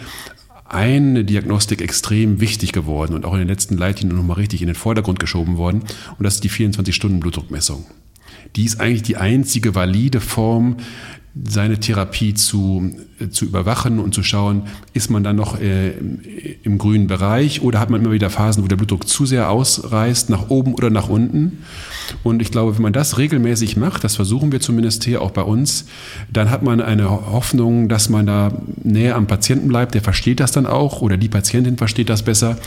eine 0.66 1.24
Diagnostik 1.24 1.84
extrem 1.84 2.42
wichtig 2.42 2.72
geworden 2.72 3.14
und 3.14 3.26
auch 3.26 3.34
in 3.34 3.40
den 3.40 3.48
letzten 3.48 3.78
Leitlinien 3.78 4.18
nochmal 4.18 4.38
richtig 4.38 4.62
in 4.62 4.68
den 4.68 4.76
Vordergrund 4.76 5.20
geschoben 5.20 5.58
worden. 5.58 5.84
Und 6.18 6.24
das 6.24 6.34
ist 6.34 6.44
die 6.44 6.50
24-Stunden-Blutdruckmessung 6.50 7.86
die 8.56 8.66
ist 8.66 8.80
eigentlich 8.80 9.04
die 9.04 9.18
einzige 9.18 9.76
valide 9.76 10.20
Form, 10.20 10.78
seine 11.46 11.80
Therapie 11.80 12.34
zu, 12.34 12.92
äh, 13.20 13.30
zu 13.30 13.46
überwachen 13.46 14.00
und 14.00 14.14
zu 14.14 14.22
schauen, 14.22 14.64
ist 14.94 15.10
man 15.10 15.24
dann 15.24 15.38
noch 15.38 15.60
äh, 15.60 15.94
im 16.64 16.78
grünen 16.78 17.08
Bereich 17.08 17.62
oder 17.62 17.80
hat 17.80 17.90
man 17.90 18.02
immer 18.02 18.12
wieder 18.12 18.30
Phasen, 18.30 18.64
wo 18.64 18.68
der 18.68 18.76
Blutdruck 18.76 19.08
zu 19.08 19.26
sehr 19.26 19.50
ausreißt, 19.50 20.30
nach 20.30 20.50
oben 20.50 20.74
oder 20.74 20.90
nach 20.90 21.08
unten. 21.08 21.60
Und 22.24 22.42
ich 22.42 22.52
glaube, 22.52 22.76
wenn 22.76 22.82
man 22.82 22.92
das 22.92 23.18
regelmäßig 23.18 23.78
macht, 23.78 24.04
das 24.04 24.18
versuchen 24.18 24.52
wir 24.52 24.60
zumindest 24.60 25.06
hier 25.06 25.22
auch 25.22 25.32
bei 25.32 25.44
uns, 25.44 25.86
dann 26.32 26.50
hat 26.50 26.64
man 26.64 26.82
eine 26.82 27.10
Hoffnung, 27.10 27.88
dass 27.88 28.10
man 28.10 28.26
da 28.26 28.52
näher 28.84 29.16
am 29.16 29.28
Patienten 29.28 29.70
bleibt, 29.70 29.94
der 29.94 30.02
versteht 30.02 30.42
das 30.42 30.52
dann 30.52 30.66
auch 30.66 31.02
oder 31.02 31.16
die 31.16 31.30
Patientin 31.30 31.78
versteht 31.78 32.10
das 32.10 32.24
besser. 32.24 32.58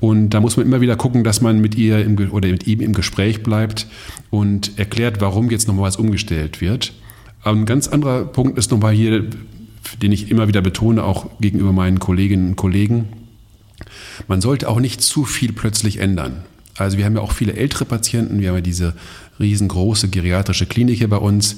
Und 0.00 0.30
da 0.30 0.40
muss 0.40 0.56
man 0.56 0.66
immer 0.66 0.80
wieder 0.80 0.96
gucken, 0.96 1.22
dass 1.22 1.40
man 1.40 1.60
mit 1.60 1.76
ihr 1.76 2.04
im, 2.04 2.18
oder 2.32 2.48
mit 2.48 2.66
ihm 2.66 2.80
im 2.80 2.94
Gespräch 2.94 3.44
bleibt 3.44 3.86
und 4.30 4.76
erklärt, 4.76 5.20
warum 5.20 5.50
jetzt 5.50 5.68
nochmal 5.68 5.84
was 5.84 5.96
umgestellt 5.96 6.60
wird. 6.60 6.92
Ein 7.42 7.66
ganz 7.66 7.88
anderer 7.88 8.24
Punkt 8.24 8.58
ist 8.58 8.70
nochmal 8.70 8.94
hier, 8.94 9.24
den 10.02 10.12
ich 10.12 10.30
immer 10.30 10.48
wieder 10.48 10.60
betone, 10.60 11.04
auch 11.04 11.26
gegenüber 11.40 11.72
meinen 11.72 11.98
Kolleginnen 11.98 12.50
und 12.50 12.56
Kollegen. 12.56 13.08
Man 14.26 14.40
sollte 14.40 14.68
auch 14.68 14.80
nicht 14.80 15.02
zu 15.02 15.24
viel 15.24 15.52
plötzlich 15.52 15.98
ändern. 15.98 16.42
Also 16.76 16.98
wir 16.98 17.04
haben 17.04 17.16
ja 17.16 17.22
auch 17.22 17.32
viele 17.32 17.54
ältere 17.54 17.84
Patienten, 17.84 18.40
wir 18.40 18.48
haben 18.48 18.56
ja 18.56 18.60
diese 18.60 18.94
riesengroße 19.40 20.08
geriatrische 20.08 20.66
Klinik 20.66 20.98
hier 20.98 21.08
bei 21.08 21.16
uns. 21.16 21.56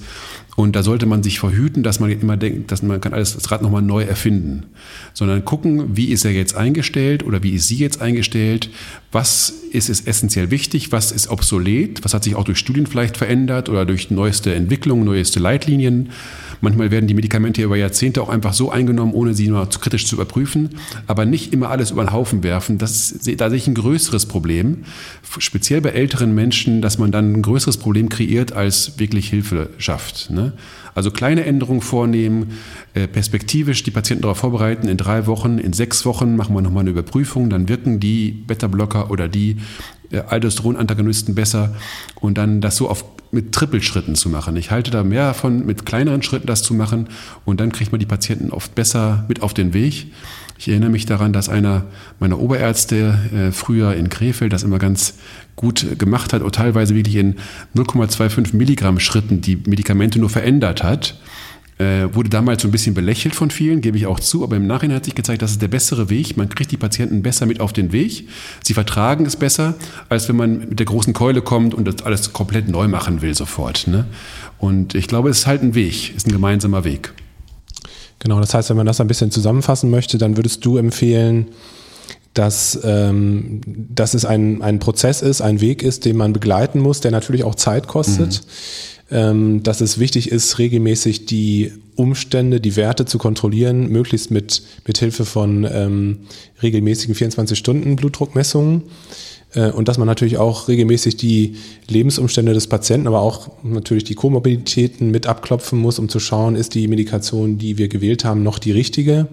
Und 0.56 0.76
da 0.76 0.82
sollte 0.82 1.06
man 1.06 1.22
sich 1.22 1.38
verhüten, 1.38 1.82
dass 1.82 2.00
man 2.00 2.10
immer 2.10 2.36
denkt, 2.36 2.70
dass 2.70 2.82
man 2.82 3.00
kann 3.00 3.14
alles 3.14 3.34
das 3.34 3.50
Rad 3.50 3.62
nochmal 3.62 3.82
neu 3.82 4.02
erfinden. 4.02 4.66
Sondern 5.14 5.44
gucken, 5.44 5.96
wie 5.96 6.06
ist 6.06 6.24
er 6.24 6.32
jetzt 6.32 6.54
eingestellt 6.54 7.24
oder 7.24 7.42
wie 7.42 7.52
ist 7.52 7.68
sie 7.68 7.76
jetzt 7.76 8.02
eingestellt? 8.02 8.68
Was 9.12 9.50
ist 9.72 9.88
es 9.88 10.02
essentiell 10.02 10.50
wichtig? 10.50 10.92
Was 10.92 11.12
ist 11.12 11.28
obsolet? 11.28 12.04
Was 12.04 12.14
hat 12.14 12.24
sich 12.24 12.34
auch 12.34 12.44
durch 12.44 12.58
Studien 12.58 12.86
vielleicht 12.86 13.16
verändert 13.16 13.68
oder 13.68 13.86
durch 13.86 14.10
neueste 14.10 14.54
Entwicklungen, 14.54 15.04
neueste 15.04 15.40
Leitlinien? 15.40 16.10
Manchmal 16.60 16.90
werden 16.90 17.06
die 17.06 17.14
Medikamente 17.14 17.62
über 17.62 17.76
Jahrzehnte 17.76 18.20
auch 18.22 18.28
einfach 18.28 18.52
so 18.52 18.70
eingenommen, 18.70 19.14
ohne 19.14 19.34
sie 19.34 19.48
nur 19.48 19.66
kritisch 19.68 20.06
zu 20.06 20.16
überprüfen. 20.16 20.70
Aber 21.06 21.24
nicht 21.24 21.52
immer 21.52 21.70
alles 21.70 21.90
über 21.90 22.04
den 22.04 22.12
Haufen 22.12 22.42
werfen. 22.42 22.76
Das, 22.76 23.14
da 23.36 23.48
sehe 23.48 23.56
ich 23.56 23.66
ein 23.66 23.74
größeres 23.74 24.26
Problem. 24.26 24.84
Speziell 25.38 25.80
bei 25.80 25.90
älteren 25.90 26.34
Menschen, 26.34 26.82
dass 26.82 26.98
man 26.98 27.12
dann 27.12 27.32
ein 27.32 27.42
größeres 27.42 27.69
Problem 27.76 28.08
kreiert, 28.08 28.52
als 28.52 28.98
wirklich 28.98 29.28
Hilfe 29.28 29.70
schafft. 29.78 30.30
Ne? 30.30 30.52
Also 30.94 31.10
kleine 31.10 31.44
Änderungen 31.44 31.80
vornehmen, 31.80 32.58
äh, 32.94 33.06
perspektivisch 33.06 33.82
die 33.82 33.90
Patienten 33.90 34.22
darauf 34.22 34.38
vorbereiten. 34.38 34.88
In 34.88 34.96
drei 34.96 35.26
Wochen, 35.26 35.58
in 35.58 35.72
sechs 35.72 36.04
Wochen 36.04 36.36
machen 36.36 36.54
wir 36.54 36.62
nochmal 36.62 36.82
eine 36.82 36.90
Überprüfung. 36.90 37.50
Dann 37.50 37.68
wirken 37.68 38.00
die 38.00 38.30
Beta-Blocker 38.30 39.10
oder 39.10 39.28
die 39.28 39.56
äh, 40.10 40.18
Aldosteron-Antagonisten 40.20 41.34
besser. 41.34 41.74
Und 42.20 42.38
dann 42.38 42.60
das 42.60 42.76
so 42.76 42.88
auf 42.88 43.04
mit 43.32 43.52
Trippelschritten 43.52 44.16
zu 44.16 44.28
machen. 44.28 44.56
Ich 44.56 44.70
halte 44.70 44.90
da 44.90 45.04
mehr 45.04 45.28
davon, 45.28 45.64
mit 45.64 45.86
kleineren 45.86 46.22
Schritten 46.22 46.46
das 46.46 46.62
zu 46.62 46.74
machen 46.74 47.08
und 47.44 47.60
dann 47.60 47.70
kriegt 47.70 47.92
man 47.92 48.00
die 48.00 48.06
Patienten 48.06 48.50
oft 48.50 48.74
besser 48.74 49.24
mit 49.28 49.42
auf 49.42 49.54
den 49.54 49.72
Weg. 49.72 50.08
Ich 50.58 50.68
erinnere 50.68 50.90
mich 50.90 51.06
daran, 51.06 51.32
dass 51.32 51.48
einer 51.48 51.84
meiner 52.18 52.38
Oberärzte 52.38 53.18
äh, 53.34 53.52
früher 53.52 53.94
in 53.94 54.10
Krefeld 54.10 54.52
das 54.52 54.62
immer 54.62 54.78
ganz 54.78 55.14
gut 55.56 55.98
gemacht 55.98 56.32
hat 56.32 56.42
und 56.42 56.54
teilweise 56.54 56.94
wirklich 56.94 57.16
in 57.16 57.36
0,25 57.74 58.54
Milligramm 58.56 59.00
Schritten 59.00 59.40
die 59.40 59.56
Medikamente 59.56 60.18
nur 60.18 60.28
verändert 60.28 60.79
hat 60.82 61.14
äh, 61.80 62.14
wurde 62.14 62.28
damals 62.28 62.60
so 62.60 62.68
ein 62.68 62.70
bisschen 62.70 62.94
belächelt 62.94 63.34
von 63.34 63.50
vielen, 63.50 63.80
gebe 63.80 63.96
ich 63.96 64.06
auch 64.06 64.20
zu, 64.20 64.44
aber 64.44 64.56
im 64.56 64.66
Nachhinein 64.66 64.96
hat 64.96 65.06
sich 65.06 65.14
gezeigt, 65.14 65.40
das 65.40 65.52
ist 65.52 65.62
der 65.62 65.68
bessere 65.68 66.10
Weg. 66.10 66.36
Man 66.36 66.50
kriegt 66.50 66.70
die 66.70 66.76
Patienten 66.76 67.22
besser 67.22 67.46
mit 67.46 67.60
auf 67.60 67.72
den 67.72 67.90
Weg. 67.90 68.28
Sie 68.62 68.74
vertragen 68.74 69.24
es 69.24 69.36
besser, 69.36 69.74
als 70.10 70.28
wenn 70.28 70.36
man 70.36 70.58
mit 70.68 70.78
der 70.78 70.86
großen 70.86 71.14
Keule 71.14 71.40
kommt 71.40 71.72
und 71.72 71.86
das 71.86 72.02
alles 72.04 72.34
komplett 72.34 72.68
neu 72.68 72.86
machen 72.86 73.22
will 73.22 73.34
sofort. 73.34 73.86
Ne? 73.86 74.04
Und 74.58 74.94
ich 74.94 75.08
glaube, 75.08 75.30
es 75.30 75.38
ist 75.38 75.46
halt 75.46 75.62
ein 75.62 75.74
Weg, 75.74 76.14
ist 76.14 76.26
ein 76.26 76.32
gemeinsamer 76.32 76.84
Weg. 76.84 77.14
Genau, 78.18 78.40
das 78.40 78.52
heißt, 78.52 78.68
wenn 78.68 78.76
man 78.76 78.86
das 78.86 79.00
ein 79.00 79.06
bisschen 79.06 79.30
zusammenfassen 79.30 79.88
möchte, 79.88 80.18
dann 80.18 80.36
würdest 80.36 80.62
du 80.66 80.76
empfehlen, 80.76 81.46
dass, 82.34 82.78
ähm, 82.84 83.62
dass 83.66 84.12
es 84.12 84.26
ein, 84.26 84.60
ein 84.60 84.78
Prozess 84.78 85.22
ist, 85.22 85.40
ein 85.40 85.62
Weg 85.62 85.82
ist, 85.82 86.04
den 86.04 86.18
man 86.18 86.34
begleiten 86.34 86.78
muss, 86.78 87.00
der 87.00 87.10
natürlich 87.10 87.42
auch 87.42 87.54
Zeit 87.54 87.86
kostet. 87.88 88.42
Mhm 88.44 88.99
dass 89.10 89.80
es 89.80 89.98
wichtig 89.98 90.30
ist, 90.30 90.58
regelmäßig 90.58 91.26
die 91.26 91.72
Umstände, 91.96 92.60
die 92.60 92.76
Werte 92.76 93.04
zu 93.04 93.18
kontrollieren, 93.18 93.88
möglichst 93.88 94.30
mit, 94.30 94.62
mit 94.86 94.98
Hilfe 94.98 95.24
von 95.24 95.68
ähm, 95.70 96.18
regelmäßigen 96.62 97.14
24-Stunden-Blutdruckmessungen. 97.14 98.84
Äh, 99.54 99.70
und 99.70 99.88
dass 99.88 99.98
man 99.98 100.06
natürlich 100.06 100.38
auch 100.38 100.68
regelmäßig 100.68 101.16
die 101.16 101.56
Lebensumstände 101.88 102.54
des 102.54 102.68
Patienten, 102.68 103.06
aber 103.06 103.20
auch 103.20 103.50
natürlich 103.62 104.04
die 104.04 104.14
Komorbiditäten 104.14 105.10
mit 105.10 105.26
abklopfen 105.26 105.78
muss, 105.78 105.98
um 105.98 106.08
zu 106.08 106.20
schauen, 106.20 106.56
ist 106.56 106.74
die 106.74 106.88
Medikation, 106.88 107.58
die 107.58 107.78
wir 107.78 107.88
gewählt 107.88 108.24
haben, 108.24 108.42
noch 108.42 108.58
die 108.58 108.72
richtige. 108.72 109.28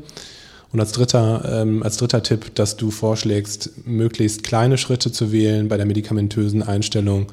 Und 0.74 0.82
als 0.82 0.92
dritter, 0.92 1.62
ähm, 1.62 1.84
als 1.84 1.98
dritter 1.98 2.24
Tipp, 2.24 2.54
dass 2.56 2.76
du 2.76 2.92
vorschlägst, 2.92 3.72
möglichst 3.86 4.44
kleine 4.44 4.78
Schritte 4.78 5.12
zu 5.12 5.32
wählen 5.32 5.70
bei 5.70 5.78
der 5.78 5.86
medikamentösen 5.86 6.62
Einstellung 6.62 7.28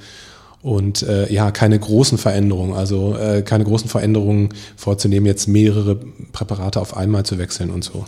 und 0.65 1.03
äh, 1.03 1.31
ja, 1.31 1.51
keine 1.51 1.79
großen 1.79 2.17
Veränderungen, 2.17 2.73
also 2.73 3.15
äh, 3.19 3.43
keine 3.43 3.65
großen 3.65 3.91
Veränderungen 3.91 4.49
vorzunehmen, 4.77 5.27
jetzt 5.27 5.47
mehrere 5.47 5.97
Präparate 6.33 6.81
auf 6.81 6.97
einmal 6.97 7.27
zu 7.27 7.37
wechseln 7.37 7.69
und 7.69 7.85
so. 7.85 8.07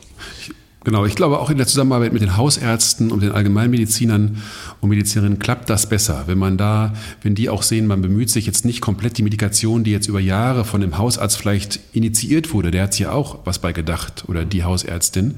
Genau, 0.82 1.04
ich 1.04 1.16
glaube 1.16 1.38
auch 1.38 1.50
in 1.50 1.58
der 1.58 1.66
Zusammenarbeit 1.66 2.14
mit 2.14 2.22
den 2.22 2.38
Hausärzten 2.38 3.12
und 3.12 3.20
den 3.20 3.32
Allgemeinmedizinern 3.32 4.40
und 4.80 4.88
Medizinerinnen 4.88 5.38
klappt 5.38 5.68
das 5.68 5.88
besser. 5.88 6.24
Wenn 6.28 6.38
man 6.38 6.56
da, 6.56 6.94
wenn 7.22 7.34
die 7.34 7.50
auch 7.50 7.62
sehen, 7.62 7.88
man 7.88 8.00
bemüht 8.00 8.30
sich 8.30 8.46
jetzt 8.46 8.64
nicht 8.64 8.80
komplett 8.80 9.18
die 9.18 9.22
Medikation, 9.22 9.84
die 9.84 9.90
jetzt 9.90 10.06
über 10.06 10.20
Jahre 10.20 10.64
von 10.64 10.80
dem 10.80 10.96
Hausarzt 10.96 11.36
vielleicht 11.36 11.80
initiiert 11.92 12.54
wurde, 12.54 12.70
der 12.70 12.84
hat 12.84 12.94
sich 12.94 13.00
ja 13.00 13.12
auch 13.12 13.40
was 13.44 13.58
bei 13.58 13.72
gedacht 13.72 14.24
oder 14.28 14.46
die 14.46 14.64
Hausärztin, 14.64 15.34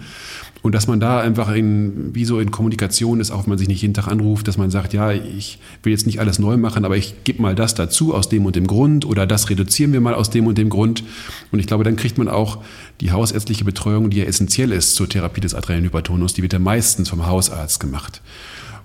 und 0.62 0.74
dass 0.74 0.86
man 0.86 0.98
da 1.00 1.20
einfach 1.20 1.54
in, 1.54 2.14
wie 2.14 2.24
so 2.24 2.40
in 2.40 2.50
Kommunikation 2.50 3.20
ist, 3.20 3.30
auch 3.30 3.44
wenn 3.44 3.50
man 3.50 3.58
sich 3.58 3.68
nicht 3.68 3.82
jeden 3.82 3.94
Tag 3.94 4.08
anruft, 4.08 4.48
dass 4.48 4.58
man 4.58 4.70
sagt, 4.70 4.92
ja, 4.92 5.12
ich 5.12 5.58
will 5.82 5.92
jetzt 5.92 6.06
nicht 6.06 6.20
alles 6.20 6.38
neu 6.38 6.56
machen, 6.56 6.84
aber 6.84 6.96
ich 6.96 7.24
gebe 7.24 7.40
mal 7.40 7.54
das 7.54 7.74
dazu 7.74 8.14
aus 8.14 8.28
dem 8.28 8.44
und 8.44 8.56
dem 8.56 8.66
Grund 8.66 9.04
oder 9.04 9.26
das 9.26 9.50
reduzieren 9.50 9.92
wir 9.92 10.00
mal 10.00 10.14
aus 10.14 10.30
dem 10.30 10.46
und 10.46 10.58
dem 10.58 10.68
Grund. 10.68 11.04
Und 11.52 11.60
ich 11.60 11.66
glaube, 11.66 11.84
dann 11.84 11.96
kriegt 11.96 12.18
man 12.18 12.28
auch 12.28 12.58
die 13.00 13.12
hausärztliche 13.12 13.64
Betreuung, 13.64 14.10
die 14.10 14.18
ja 14.18 14.24
essentiell 14.24 14.72
ist 14.72 14.94
zur 14.94 15.08
Therapie 15.08 15.40
des 15.40 15.54
adrenalen 15.54 15.84
Hypertonus, 15.84 16.34
die 16.34 16.42
wird 16.42 16.52
ja 16.52 16.58
meistens 16.58 17.08
vom 17.08 17.26
Hausarzt 17.26 17.78
gemacht 17.78 18.20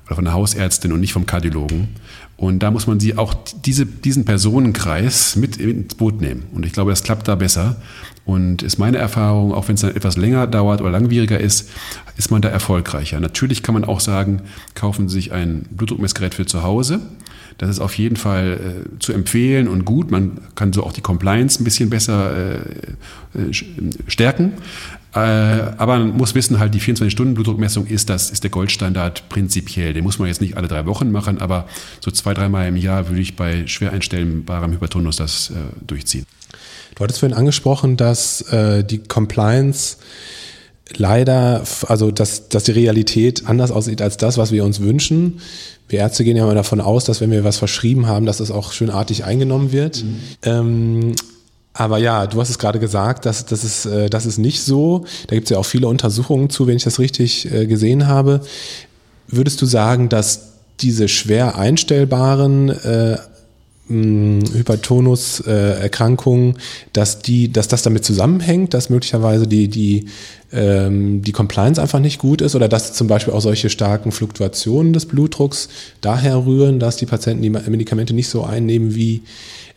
oder 0.06 0.16
von 0.16 0.26
der 0.26 0.34
Hausärztin 0.34 0.92
und 0.92 1.00
nicht 1.00 1.14
vom 1.14 1.26
Kardiologen. 1.26 1.90
Und 2.44 2.60
da 2.60 2.72
muss 2.72 2.88
man 2.88 3.00
sie 3.00 3.18
auch 3.18 3.34
diese, 3.66 3.86
diesen 3.86 4.26
Personenkreis 4.26 5.38
mit 5.38 5.56
ins 5.56 5.96
Boot 5.96 6.20
nehmen. 6.20 6.44
Und 6.54 6.66
ich 6.66 6.74
glaube, 6.74 6.92
das 6.92 7.02
klappt 7.02 7.30
da 7.30 7.36
besser. 7.36 7.78
Und 8.26 8.64
ist 8.64 8.78
meine 8.78 8.98
Erfahrung, 8.98 9.54
auch 9.54 9.70
wenn 9.70 9.76
es 9.76 9.82
dann 9.82 9.96
etwas 9.96 10.18
länger 10.18 10.46
dauert 10.46 10.82
oder 10.82 10.92
langwieriger 10.92 11.40
ist, 11.40 11.70
ist 12.18 12.32
man 12.32 12.42
da 12.42 12.50
erfolgreicher. 12.50 13.22
Natürlich 13.22 13.64
kann 13.64 13.74
man 13.74 13.86
auch 13.86 14.02
sagen, 14.02 14.42
kaufen 14.76 15.08
Sie 15.08 15.16
sich 15.16 15.32
ein 15.32 15.68
Blutdruckmessgerät 15.72 16.34
für 16.34 16.46
zu 16.46 16.64
Hause. 16.64 17.00
Das 17.60 17.70
ist 17.70 17.80
auf 17.80 17.98
jeden 17.98 18.18
Fall 18.18 18.60
äh, 18.60 19.00
zu 19.00 19.14
empfehlen 19.14 19.70
und 19.70 19.86
gut. 19.86 20.12
Man 20.12 20.40
kann 20.56 20.74
so 20.74 20.84
auch 20.84 20.92
die 20.92 21.02
Compliance 21.02 21.62
ein 21.62 21.64
bisschen 21.64 21.90
besser 21.90 22.36
äh, 22.36 23.40
äh, 23.40 23.54
stärken. 24.08 24.52
Äh, 25.14 25.20
aber 25.20 26.00
man 26.00 26.18
muss 26.18 26.34
wissen, 26.34 26.60
halt 26.60 26.74
die 26.74 26.82
24-Stunden-Blutdruckmessung 26.82 27.86
ist 27.86 28.10
das, 28.10 28.32
ist 28.32 28.44
der 28.44 28.50
Goldstandard 28.50 29.30
prinzipiell. 29.30 29.94
Den 29.94 30.04
muss 30.04 30.18
man 30.18 30.28
jetzt 30.28 30.42
nicht 30.42 30.58
alle 30.58 30.68
drei 30.68 30.86
Wochen 30.86 31.12
machen, 31.12 31.40
aber 31.40 31.68
so 32.00 32.10
zwei, 32.12 32.34
dreimal 32.34 32.68
im 32.68 32.78
Jahr 32.78 33.10
würde 33.10 33.22
ich 33.22 33.36
bei 33.36 33.68
schwer 33.68 33.92
einstellbarem 33.92 34.72
Hypertonus 34.72 35.18
das 35.18 35.52
äh, 35.52 35.54
durchziehen. 35.86 36.26
Du 36.96 37.04
hattest 37.04 37.20
vorhin 37.20 37.38
angesprochen, 37.38 37.98
dass 37.98 38.42
äh, 38.42 38.84
die 38.84 39.00
Compliance 39.00 39.98
leider, 40.96 41.64
also 41.88 42.12
dass, 42.12 42.50
dass 42.50 42.64
die 42.66 42.72
Realität 42.72 43.48
anders 43.48 43.72
aussieht 43.72 44.02
als 44.02 44.18
das, 44.18 44.38
was 44.38 44.52
wir 44.52 44.64
uns 44.66 44.80
wünschen. 44.80 45.40
Wir 45.90 46.00
Ärzte 46.00 46.24
gehen 46.24 46.38
ja 46.38 46.44
immer 46.44 46.56
davon 46.56 46.82
aus, 46.82 47.06
dass 47.06 47.22
wenn 47.22 47.32
wir 47.32 47.44
was 47.44 47.58
verschrieben 47.58 48.08
haben, 48.08 48.26
dass 48.26 48.40
es 48.40 48.48
das 48.50 48.56
auch 48.56 48.72
schönartig 48.74 49.26
eingenommen 49.26 49.72
wird. 49.72 50.04
Mhm. 50.04 50.20
Ähm, 50.44 51.16
aber 51.74 51.98
ja, 51.98 52.28
du 52.28 52.40
hast 52.40 52.50
es 52.50 52.60
gerade 52.60 52.80
gesagt, 52.80 53.26
dass 53.26 53.46
das 53.46 53.64
ist, 53.64 53.86
äh, 53.86 54.10
das 54.10 54.26
ist 54.26 54.38
nicht 54.38 54.62
so. 54.62 55.06
Da 55.28 55.36
gibt 55.36 55.46
es 55.46 55.50
ja 55.50 55.58
auch 55.58 55.66
viele 55.66 55.88
Untersuchungen 55.88 56.50
zu, 56.50 56.68
wenn 56.68 56.78
ich 56.78 56.84
das 56.84 57.00
richtig 57.00 57.52
äh, 57.52 57.66
gesehen 57.66 58.08
habe. 58.08 58.42
Würdest 59.28 59.62
du 59.62 59.66
sagen, 59.66 60.10
dass 60.10 60.54
diese 60.82 61.08
schwer 61.08 61.58
einstellbaren 61.58 62.70
äh, 62.70 63.18
Hypertonus-Erkrankungen, 63.90 66.56
dass 66.94 67.20
die, 67.20 67.52
dass 67.52 67.68
das 67.68 67.82
damit 67.82 68.06
zusammenhängt, 68.06 68.74
dass 68.74 68.90
möglicherweise 68.90 69.46
die, 69.46 69.68
die, 69.68 70.06
ähm, 70.54 71.22
die 71.22 71.34
Compliance 71.34 71.82
einfach 71.82 72.00
nicht 72.00 72.18
gut 72.18 72.42
ist 72.42 72.56
oder 72.56 72.70
dass 72.70 72.94
zum 72.94 73.08
Beispiel 73.08 73.34
auch 73.34 73.42
solche 73.42 73.70
starken 73.70 74.14
Fluktuationen 74.14 74.94
des 74.94 75.06
Blutdrucks 75.06 75.68
daher 76.00 76.46
rühren, 76.46 76.80
dass 76.80 76.96
die 76.96 77.06
Patienten 77.06 77.44
die 77.44 77.50
Medikamente 77.50 78.14
nicht 78.14 78.30
so 78.30 78.44
einnehmen, 78.44 78.96
wie, 78.96 79.24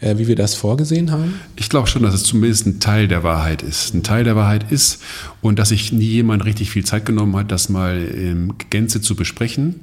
äh, 0.01 0.19
wie 0.19 0.29
wir 0.29 0.37
das 0.37 0.55
vorgesehen 0.55 1.11
haben? 1.11 1.41
Ich 1.57 1.69
glaube 1.69 1.87
schon, 1.87 2.03
dass 2.03 2.15
es 2.15 2.25
zumindest 2.25 2.67
ein 2.67 2.81
Teil 2.81 3.09
der 3.09 3.23
Wahrheit 3.23 3.63
ist. 3.63 3.95
Ein 3.95 4.03
Teil 4.03 4.25
der 4.25 4.37
Wahrheit 4.37 4.71
ist 4.71 5.03
und 5.41 5.59
dass 5.59 5.71
sich 5.71 5.93
nie 5.93 6.05
jemand 6.05 6.45
richtig 6.45 6.71
viel 6.71 6.85
Zeit 6.85 7.07
genommen 7.07 7.37
hat, 7.37 7.51
das 7.51 7.69
mal 7.69 8.03
in 8.03 8.55
Gänze 8.71 9.01
zu 9.01 9.17
besprechen. 9.17 9.81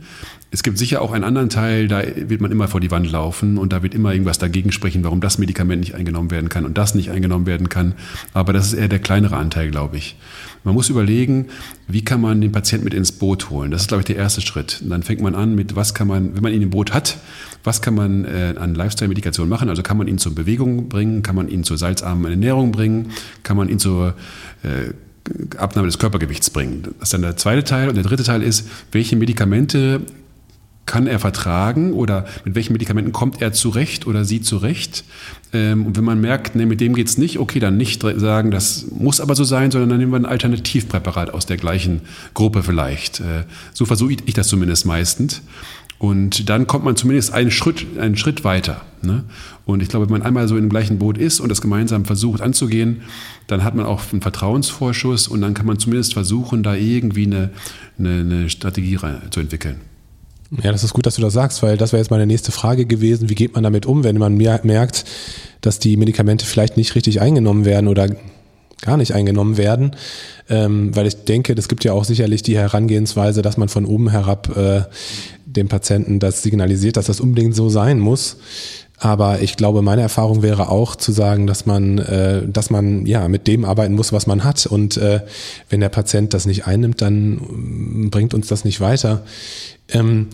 Es 0.52 0.62
gibt 0.62 0.78
sicher 0.78 1.02
auch 1.02 1.12
einen 1.12 1.24
anderen 1.24 1.50
Teil, 1.50 1.88
da 1.88 2.04
wird 2.16 2.40
man 2.40 2.52
immer 2.52 2.68
vor 2.68 2.80
die 2.80 2.92
Wand 2.92 3.12
laufen 3.12 3.58
und 3.58 3.74
da 3.74 3.82
wird 3.82 3.96
immer 3.96 4.12
irgendwas 4.12 4.38
dagegen 4.38 4.72
sprechen, 4.72 5.04
warum 5.04 5.20
das 5.20 5.40
Medikament 5.40 5.80
nicht 5.80 5.96
eingenommen 5.96 6.30
werden 6.30 6.48
kann 6.48 6.64
und 6.64 6.78
das 6.78 6.94
nicht 6.94 7.10
eingenommen 7.10 7.48
werden 7.48 7.70
kann. 7.70 7.96
Aber 8.36 8.54
das 8.54 8.68
ist 8.68 8.74
eher 8.74 8.88
der 8.88 9.00
kleinere 9.00 9.36
Anteil, 9.36 9.72
glaube 9.72 9.98
ich. 9.98 10.16
Man 10.64 10.74
muss 10.74 10.90
überlegen, 10.90 11.48
wie 11.88 12.04
kann 12.04 12.22
man 12.22 12.40
den 12.40 12.52
Patienten 12.52 12.86
mit 12.86 12.94
ins 12.94 13.12
Boot 13.12 13.50
holen. 13.50 13.72
Das 13.72 13.82
ist, 13.82 13.88
glaube 13.88 14.02
ich, 14.02 14.06
der 14.06 14.16
erste 14.16 14.42
Schritt. 14.42 14.80
Und 14.82 14.90
dann 14.90 15.04
fängt 15.04 15.22
man 15.22 15.36
an 15.36 15.56
mit, 15.56 15.76
was 15.76 15.94
kann 15.94 16.08
man, 16.08 16.36
wenn 16.36 16.44
man 16.44 16.54
ihn 16.54 16.62
im 16.62 16.70
Boot 16.70 16.94
hat, 16.94 17.18
was 17.64 17.82
kann 17.82 17.96
man 17.96 18.26
äh, 18.26 18.56
an 18.58 18.74
Lifestyle-Medikation 18.74 19.50
machen? 19.50 19.70
Also 19.70 19.84
kann 19.84 19.98
man 19.98 20.08
ihn 20.08 20.18
zur 20.18 20.34
Bewegung 20.36 20.90
bringen, 20.90 21.22
kann 21.22 21.36
man 21.36 21.50
ihn 21.50 21.64
zur 21.64 21.78
salzarmen 21.78 22.32
Ernährung 22.32 22.72
bringen, 22.72 23.12
kann 23.44 23.58
man 23.58 23.68
ihn 23.68 23.80
zur 23.80 24.16
äh, 24.64 24.94
Abnahme 25.58 25.88
des 25.88 26.00
Körpergewichts 26.00 26.50
bringen. 26.50 26.84
Das 26.84 27.08
ist 27.08 27.14
dann 27.14 27.22
der 27.22 27.38
zweite 27.38 27.64
Teil. 27.64 27.90
Und 27.90 27.96
der 27.96 28.04
dritte 28.04 28.24
Teil 28.24 28.42
ist, 28.42 28.68
welche 28.92 29.16
Medikamente 29.16 30.02
kann 30.86 31.08
er 31.08 31.20
vertragen 31.20 31.94
oder 31.94 32.26
mit 32.44 32.56
welchen 32.56 32.74
Medikamenten 32.74 33.14
kommt 33.14 33.42
er 33.42 33.54
zurecht 33.54 34.06
oder 34.06 34.26
sie 34.26 34.42
zurecht. 34.42 35.06
Ähm, 35.54 35.86
und 35.86 35.98
wenn 35.98 36.04
man 36.04 36.20
merkt, 36.20 36.56
nee, 36.56 36.66
mit 36.66 36.82
dem 36.82 36.94
geht's 36.94 37.18
nicht, 37.18 37.40
okay, 37.40 37.60
dann 37.60 37.78
nicht 37.78 38.04
sagen, 38.18 38.52
das 38.52 38.86
muss 38.92 39.22
aber 39.22 39.36
so 39.36 39.44
sein, 39.44 39.72
sondern 39.72 39.90
dann 39.90 40.00
nehmen 40.00 40.12
wir 40.12 40.20
ein 40.20 40.26
Alternativpräparat 40.26 41.34
aus 41.34 41.46
der 41.46 41.58
gleichen 41.58 42.02
Gruppe 42.34 42.64
vielleicht. 42.64 43.22
Äh, 43.22 43.46
so 43.74 43.86
versuche 43.86 44.14
ich 44.26 44.34
das 44.34 44.48
zumindest 44.48 44.86
meistens. 44.86 45.42
Und 46.00 46.50
dann 46.50 46.68
kommt 46.68 46.84
man 46.84 46.98
zumindest 46.98 47.34
einen 47.34 47.50
Schritt, 47.50 47.86
einen 47.98 48.18
Schritt 48.18 48.44
weiter. 48.44 48.82
Ne? 49.02 49.24
Und 49.64 49.82
ich 49.82 49.88
glaube, 49.88 50.08
wenn 50.08 50.12
man 50.12 50.22
einmal 50.22 50.50
so 50.50 50.58
im 50.58 50.68
gleichen 50.68 51.00
Boot 51.00 51.18
ist 51.18 51.40
und 51.40 51.48
das 51.48 51.62
gemeinsam 51.62 52.04
versucht 52.04 52.42
anzugehen, 52.42 53.04
dann 53.48 53.64
hat 53.64 53.74
man 53.74 53.86
auch 53.86 54.02
einen 54.12 54.22
Vertrauensvorschuss 54.22 55.30
und 55.30 55.40
dann 55.40 55.54
kann 55.54 55.66
man 55.66 55.80
zumindest 55.80 56.14
versuchen, 56.14 56.62
da 56.62 56.76
irgendwie 56.76 57.26
eine, 57.26 57.52
eine, 57.98 58.20
eine 58.20 58.50
Strategie 58.50 59.00
zu 59.30 59.40
entwickeln. 59.40 59.80
Ja, 60.62 60.72
das 60.72 60.84
ist 60.84 60.94
gut, 60.94 61.06
dass 61.06 61.16
du 61.16 61.22
das 61.22 61.34
sagst, 61.34 61.64
weil 61.64 61.78
das 61.78 61.94
wäre 61.94 62.02
jetzt 62.02 62.12
meine 62.12 62.28
nächste 62.28 62.52
Frage 62.52 62.86
gewesen. 62.86 63.30
Wie 63.30 63.36
geht 63.36 63.56
man 63.56 63.64
damit 63.64 63.86
um, 63.86 64.04
wenn 64.04 64.18
man 64.18 64.36
merkt, 64.36 65.06
dass 65.62 65.80
die 65.80 65.98
Medikamente 65.98 66.46
vielleicht 66.46 66.78
nicht 66.78 66.96
richtig 66.96 67.22
eingenommen 67.22 67.66
werden 67.66 67.88
oder 67.88 68.08
gar 68.82 68.98
nicht 68.98 69.14
eingenommen 69.14 69.58
werden? 69.58 69.96
Ähm, 70.50 70.96
weil 70.96 71.08
ich 71.08 71.24
denke, 71.26 71.54
es 71.54 71.68
gibt 71.68 71.84
ja 71.86 71.94
auch 71.94 72.04
sicherlich 72.04 72.44
die 72.44 72.58
Herangehensweise, 72.58 73.42
dass 73.42 73.58
man 73.58 73.70
von 73.70 73.86
oben 73.86 74.10
herab 74.10 74.56
äh, 74.56 74.82
dem 75.46 75.70
Patienten 75.70 76.20
das 76.20 76.44
signalisiert, 76.44 76.98
dass 76.98 77.06
das 77.06 77.20
unbedingt 77.20 77.56
so 77.56 77.70
sein 77.70 78.00
muss. 78.00 78.38
Aber 79.00 79.42
ich 79.42 79.58
glaube, 79.58 79.82
meine 79.82 80.02
Erfahrung 80.02 80.42
wäre 80.44 80.70
auch 80.70 80.96
zu 80.96 81.12
sagen, 81.12 81.46
dass 81.48 81.66
man, 81.66 81.98
äh, 81.98 82.48
dass 82.48 82.70
man 82.70 83.06
ja 83.06 83.28
mit 83.28 83.48
dem 83.48 83.66
arbeiten 83.66 83.96
muss, 83.96 84.14
was 84.14 84.28
man 84.28 84.44
hat. 84.44 84.66
Und 84.66 84.98
äh, 84.98 85.22
wenn 85.70 85.82
der 85.82 85.90
Patient 85.90 86.34
das 86.34 86.46
nicht 86.46 86.68
einnimmt, 86.68 87.02
dann 87.02 88.10
bringt 88.12 88.34
uns 88.34 88.48
das 88.48 88.64
nicht 88.64 88.80
weiter. 88.80 89.24
Ähm, 89.90 90.28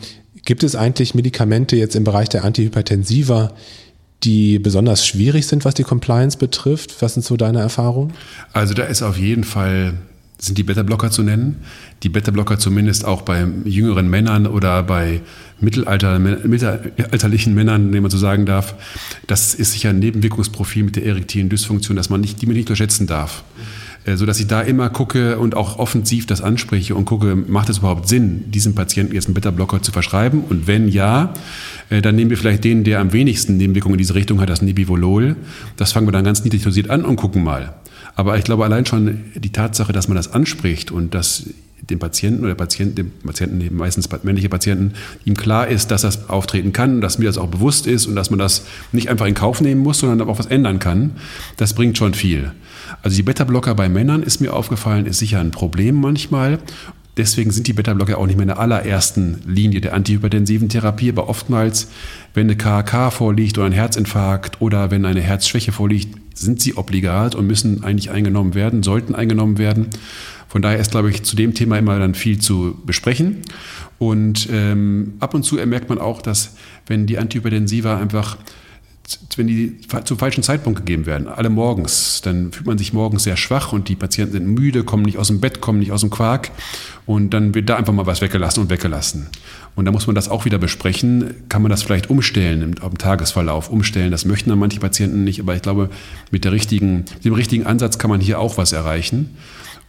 gibt 0.46 0.64
es 0.64 0.76
eigentlich 0.76 1.16
Medikamente 1.16 1.76
jetzt 1.76 1.96
im 1.96 2.04
Bereich 2.04 2.30
der 2.30 2.44
Antihypertensiva, 2.44 3.54
die 4.24 4.60
besonders 4.60 5.06
schwierig 5.06 5.48
sind, 5.48 5.66
was 5.66 5.74
die 5.74 5.84
Compliance 5.84 6.38
betrifft? 6.38 7.02
Was 7.02 7.14
sind 7.14 7.26
so 7.26 7.38
deine 7.38 7.60
Erfahrungen? 7.60 8.14
Also 8.54 8.74
da 8.74 8.84
ist 8.84 9.02
auf 9.02 9.18
jeden 9.18 9.46
Fall 9.46 9.94
sind 10.40 10.58
die 10.58 10.64
Beta-Blocker 10.64 11.12
zu 11.12 11.22
nennen. 11.22 11.58
Die 12.04 12.10
Beta-Blocker 12.10 12.58
zumindest 12.58 13.06
auch 13.06 13.22
bei 13.22 13.46
jüngeren 13.66 14.10
Männern 14.10 14.48
oder 14.48 14.84
bei 14.84 15.22
Mittelalter, 15.60 16.18
mittelalterlichen 16.18 17.54
Männern, 17.54 17.92
wenn 17.92 18.02
man 18.02 18.10
so 18.10 18.18
sagen 18.18 18.46
darf. 18.46 18.76
Das 19.28 19.54
ist 19.54 19.74
sicher 19.74 19.90
ein 19.90 20.00
Nebenwirkungsprofil 20.00 20.84
mit 20.84 20.96
der 20.96 21.06
erektilen 21.06 21.50
Dysfunktion, 21.50 21.98
dass 21.98 22.10
man 22.10 22.22
nicht, 22.22 22.42
die 22.42 22.46
man 22.46 22.56
nicht 22.56 22.70
unterschätzen 22.70 23.06
darf. 23.06 23.44
Äh, 24.06 24.16
so 24.18 24.26
dass 24.26 24.40
ich 24.40 24.48
da 24.48 24.62
immer 24.62 24.90
gucke 24.90 25.38
und 25.40 25.56
auch 25.56 25.78
offensiv 25.78 26.26
das 26.26 26.42
anspreche 26.42 26.96
und 26.96 27.06
gucke, 27.06 27.36
macht 27.36 27.70
es 27.70 27.80
überhaupt 27.80 28.08
Sinn, 28.08 28.50
diesem 28.52 28.76
Patienten 28.76 29.14
jetzt 29.14 29.26
einen 29.26 29.34
Beta-Blocker 29.34 29.82
zu 29.82 29.92
verschreiben? 29.92 30.44
Und 30.48 30.68
wenn 30.68 30.88
ja, 30.88 31.34
äh, 31.90 32.02
dann 32.02 32.16
nehmen 32.16 32.30
wir 32.30 32.38
vielleicht 32.38 32.64
den, 32.64 32.84
der 32.84 33.00
am 33.00 33.14
wenigsten 33.14 33.58
Nebenwirkungen 33.58 33.96
in 33.96 34.00
diese 34.00 34.16
Richtung 34.16 34.40
hat, 34.40 34.50
das 34.50 34.62
Nebivolol. 34.62 35.36
Das 35.76 35.92
fangen 35.92 36.08
wir 36.08 36.12
dann 36.12 36.24
ganz 36.24 36.44
niedrig 36.44 36.64
dosiert 36.64 36.90
an 36.90 37.04
und 37.04 37.18
gucken 37.18 37.44
mal. 37.44 37.74
Aber 38.16 38.38
ich 38.38 38.44
glaube 38.44 38.66
allein 38.66 38.86
schon 38.86 39.26
die 39.36 39.52
Tatsache, 39.52 39.94
dass 39.94 40.08
man 40.08 40.16
das 40.16 40.34
anspricht 40.34 40.92
und 40.92 41.14
dass 41.14 41.46
dem 41.90 42.00
Patienten 42.00 42.44
oder 42.44 42.56
Patienten, 42.56 42.96
dem 42.96 43.12
Patienten, 43.24 43.76
meistens 43.76 44.10
männliche 44.24 44.50
Patienten, 44.50 44.94
ihm 45.26 45.36
klar 45.36 45.68
ist, 45.68 45.92
dass 45.92 46.02
das 46.02 46.30
auftreten 46.30 46.74
kann, 46.74 47.02
dass 47.02 47.18
mir 47.18 47.26
das 47.26 47.38
auch 47.38 47.48
bewusst 47.48 47.88
ist 47.88 48.06
und 48.06 48.16
dass 48.16 48.30
man 48.30 48.40
das 48.40 48.66
nicht 48.92 49.10
einfach 49.10 49.26
in 49.26 49.34
Kauf 49.34 49.62
nehmen 49.62 49.82
muss, 49.82 50.00
sondern 50.00 50.28
auch 50.28 50.40
was 50.40 50.46
ändern 50.46 50.80
kann, 50.80 51.12
das 51.58 51.74
bringt 51.74 51.98
schon 51.98 52.14
viel. 52.14 52.52
Also 53.02 53.16
die 53.16 53.24
Beta-Blocker 53.24 53.76
bei 53.76 53.90
Männern 53.90 54.24
ist 54.24 54.42
mir 54.42 54.54
aufgefallen, 54.54 55.06
ist 55.06 55.20
sicher 55.20 55.40
ein 55.40 55.52
Problem 55.52 55.96
manchmal. 55.96 56.60
Deswegen 57.18 57.52
sind 57.52 57.68
die 57.68 57.74
Beta-Blocker 57.74 58.18
auch 58.18 58.28
nicht 58.28 58.38
mehr 58.38 58.44
in 58.44 58.50
der 58.50 58.60
allerersten 58.60 59.42
Linie 59.46 59.82
der 59.82 59.94
antihypertensiven 59.94 60.70
Therapie, 60.70 61.10
aber 61.10 61.28
oftmals, 61.28 61.90
wenn 62.34 62.48
eine 62.48 62.56
KK 62.56 63.12
vorliegt 63.12 63.58
oder 63.58 63.68
ein 63.68 63.74
Herzinfarkt 63.74 64.62
oder 64.62 64.90
wenn 64.92 65.06
eine 65.06 65.22
Herzschwäche 65.22 65.72
vorliegt, 65.72 66.18
sind 66.40 66.62
sie 66.62 66.76
obligat 66.76 67.36
und 67.36 67.48
müssen 67.48 67.84
eigentlich 67.84 68.12
eingenommen 68.12 68.56
werden, 68.56 68.84
sollten 68.84 69.16
eingenommen 69.16 69.58
werden. 69.58 69.88
Von 70.48 70.62
daher 70.62 70.80
ist, 70.80 70.92
glaube 70.92 71.10
ich, 71.10 71.24
zu 71.24 71.36
dem 71.36 71.54
Thema 71.54 71.78
immer 71.78 72.00
dann 72.00 72.16
viel 72.16 72.40
zu 72.40 72.80
besprechen. 72.86 73.42
Und 74.00 74.48
ähm, 74.52 75.14
ab 75.20 75.34
und 75.34 75.44
zu 75.44 75.56
merkt 75.56 75.90
man 75.90 76.00
auch, 76.00 76.22
dass 76.22 76.56
wenn 76.88 77.06
die 77.06 77.20
Antihypertensiva 77.20 77.98
einfach 77.98 78.38
wenn 79.36 79.48
die 79.48 79.78
zum 80.04 80.18
falschen 80.18 80.44
Zeitpunkt 80.44 80.80
gegeben 80.80 81.06
werden, 81.06 81.28
alle 81.28 81.50
morgens, 81.50 82.22
dann 82.22 82.52
fühlt 82.52 82.68
man 82.68 82.78
sich 82.78 82.94
morgens 82.94 83.24
sehr 83.24 83.38
schwach 83.38 83.74
und 83.74 83.90
die 83.90 83.96
Patienten 83.96 84.34
sind 84.34 84.48
müde, 84.48 84.84
kommen 84.84 85.04
nicht 85.04 85.18
aus 85.18 85.28
dem 85.28 85.40
Bett, 85.40 85.62
kommen 85.62 85.80
nicht 85.80 85.92
aus 85.92 86.02
dem 86.02 86.10
Quark 86.10 86.52
und 87.06 87.32
dann 87.32 87.56
wird 87.56 87.70
da 87.70 87.76
einfach 87.76 87.94
mal 87.94 88.06
was 88.06 88.22
weggelassen 88.22 88.62
und 88.62 88.70
weggelassen. 88.70 89.28
Und 89.80 89.86
da 89.86 89.94
muss 89.94 90.08
man 90.08 90.16
das 90.16 90.28
auch 90.28 90.44
wieder 90.44 90.58
besprechen. 90.58 91.36
Kann 91.48 91.62
man 91.62 91.72
das 91.72 91.84
vielleicht 91.84 92.10
umstellen 92.10 92.62
im, 92.62 92.74
im 92.84 92.98
Tagesverlauf, 92.98 93.70
umstellen? 93.70 94.12
Das 94.12 94.26
möchten 94.26 94.50
dann 94.50 94.60
manche 94.60 94.82
Patienten 94.82 95.24
nicht, 95.24 95.40
aber 95.40 95.56
ich 95.56 95.62
glaube, 95.62 95.90
mit 96.32 96.44
der 96.44 96.52
richtigen, 96.52 97.06
dem 97.24 97.34
richtigen 97.34 97.66
Ansatz 97.66 97.98
kann 97.98 98.10
man 98.10 98.20
hier 98.20 98.42
auch 98.42 98.58
was 98.58 98.74
erreichen. 98.74 99.38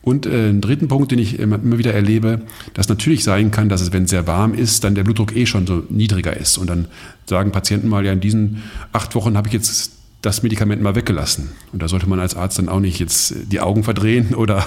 Und 0.00 0.26
äh, 0.26 0.30
einen 0.30 0.60
dritten 0.60 0.86
Punkt, 0.86 1.10
den 1.10 1.18
ich 1.18 1.40
immer, 1.40 1.56
immer 1.56 1.78
wieder 1.78 1.92
erlebe, 1.92 2.42
dass 2.72 2.88
natürlich 2.88 3.24
sein 3.24 3.50
kann, 3.50 3.68
dass 3.68 3.80
es, 3.80 3.92
wenn 3.92 4.04
es 4.04 4.10
sehr 4.10 4.28
warm 4.28 4.54
ist, 4.54 4.84
dann 4.84 4.94
der 4.94 5.02
Blutdruck 5.02 5.34
eh 5.34 5.44
schon 5.44 5.66
so 5.66 5.82
niedriger 5.90 6.36
ist. 6.36 6.56
Und 6.56 6.70
dann 6.70 6.86
sagen 7.26 7.50
Patienten 7.50 7.88
mal, 7.88 8.06
ja, 8.06 8.12
in 8.12 8.20
diesen 8.20 8.62
acht 8.92 9.16
Wochen 9.16 9.36
habe 9.36 9.48
ich 9.48 9.54
jetzt 9.54 9.90
das 10.22 10.42
Medikament 10.42 10.82
mal 10.82 10.94
weggelassen. 10.94 11.50
Und 11.72 11.82
da 11.82 11.88
sollte 11.88 12.06
man 12.08 12.20
als 12.20 12.34
Arzt 12.36 12.58
dann 12.58 12.68
auch 12.68 12.80
nicht 12.80 12.98
jetzt 12.98 13.34
die 13.50 13.60
Augen 13.60 13.84
verdrehen 13.84 14.34
oder 14.34 14.66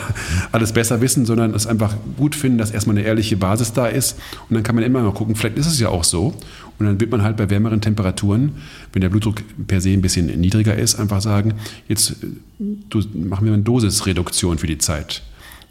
alles 0.52 0.74
besser 0.74 1.02
wissen, 1.02 1.26
sondern 1.26 1.54
es 1.54 1.68
einfach 1.68 1.96
gut 2.18 2.36
finden, 2.36 2.58
dass 2.58 2.72
erstmal 2.72 2.98
eine 2.98 3.06
ehrliche 3.06 3.38
Basis 3.38 3.74
da 3.74 3.88
ist. 3.88 4.18
Und 4.50 4.56
dann 4.56 4.64
kann 4.64 4.76
man 4.76 4.84
immer 4.84 5.02
mal 5.02 5.14
gucken, 5.14 5.36
vielleicht 5.36 5.58
ist 5.58 5.68
es 5.68 5.80
ja 5.80 5.90
auch 5.90 6.04
so. 6.04 6.34
Und 6.80 6.88
dann 6.88 7.00
wird 7.00 7.12
man 7.12 7.22
halt 7.22 7.38
bei 7.38 7.50
wärmeren 7.50 7.82
Temperaturen, 7.82 8.54
wenn 8.92 9.02
der 9.02 9.10
Blutdruck 9.10 9.44
per 9.68 9.80
se 9.80 9.92
ein 9.92 10.02
bisschen 10.02 10.26
niedriger 10.40 10.76
ist, 10.76 11.00
einfach 11.00 11.22
sagen, 11.22 11.54
jetzt 11.88 12.16
machen 12.60 13.46
wir 13.46 13.54
eine 13.54 13.62
Dosisreduktion 13.62 14.58
für 14.58 14.68
die 14.68 14.80
Zeit. 14.80 15.22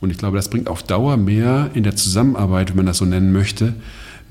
Und 0.01 0.11
ich 0.11 0.19
glaube, 0.19 0.37
das 0.37 0.49
bringt 0.49 0.69
auf 0.69 0.83
Dauer 0.83 1.17
mehr 1.17 1.71
in 1.75 1.83
der 1.83 1.97
Zusammenarbeit, 1.97 2.71
wenn 2.71 2.77
man 2.77 2.87
das 2.87 2.99
so 2.99 3.05
nennen 3.05 3.33
möchte, 3.33 3.75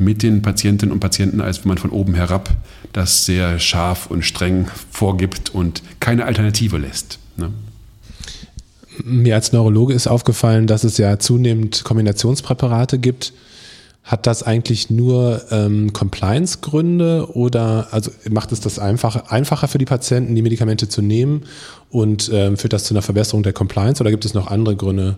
mit 0.02 0.24
den 0.24 0.42
Patientinnen 0.42 0.92
und 0.92 1.00
Patienten, 1.00 1.42
als 1.42 1.64
wenn 1.64 1.70
man 1.70 1.78
von 1.78 1.92
oben 1.92 2.14
herab 2.16 2.50
das 2.92 3.26
sehr 3.26 3.60
scharf 3.60 4.08
und 4.08 4.26
streng 4.26 4.68
vorgibt 4.90 5.54
und 5.54 5.82
keine 6.00 6.26
Alternative 6.26 6.78
lässt. 6.78 7.20
Ne? 7.38 7.52
Mir 9.04 9.36
als 9.36 9.54
Neurologe 9.54 9.94
ist 9.94 10.08
aufgefallen, 10.08 10.68
dass 10.68 10.84
es 10.84 10.98
ja 10.98 11.20
zunehmend 11.20 11.84
Kombinationspräparate 11.84 13.00
gibt. 13.00 13.34
Hat 14.04 14.26
das 14.26 14.42
eigentlich 14.42 14.90
nur 14.90 15.44
ähm, 15.52 15.94
Compliance-Gründe 15.94 17.30
oder 17.36 17.88
also 17.92 18.12
macht 18.30 18.52
es 18.52 18.60
das 18.60 18.80
einfach, 18.80 19.30
einfacher 19.30 19.68
für 19.68 19.78
die 19.78 19.86
Patienten, 19.86 20.34
die 20.34 20.42
Medikamente 20.42 20.90
zu 20.90 21.04
nehmen 21.04 21.44
und 21.92 22.30
ähm, 22.34 22.58
führt 22.58 22.74
das 22.74 22.86
zu 22.86 22.96
einer 22.96 23.04
Verbesserung 23.04 23.44
der 23.44 23.54
Compliance 23.54 24.02
oder 24.02 24.10
gibt 24.10 24.26
es 24.26 24.34
noch 24.34 24.48
andere 24.48 24.76
Gründe? 24.76 25.18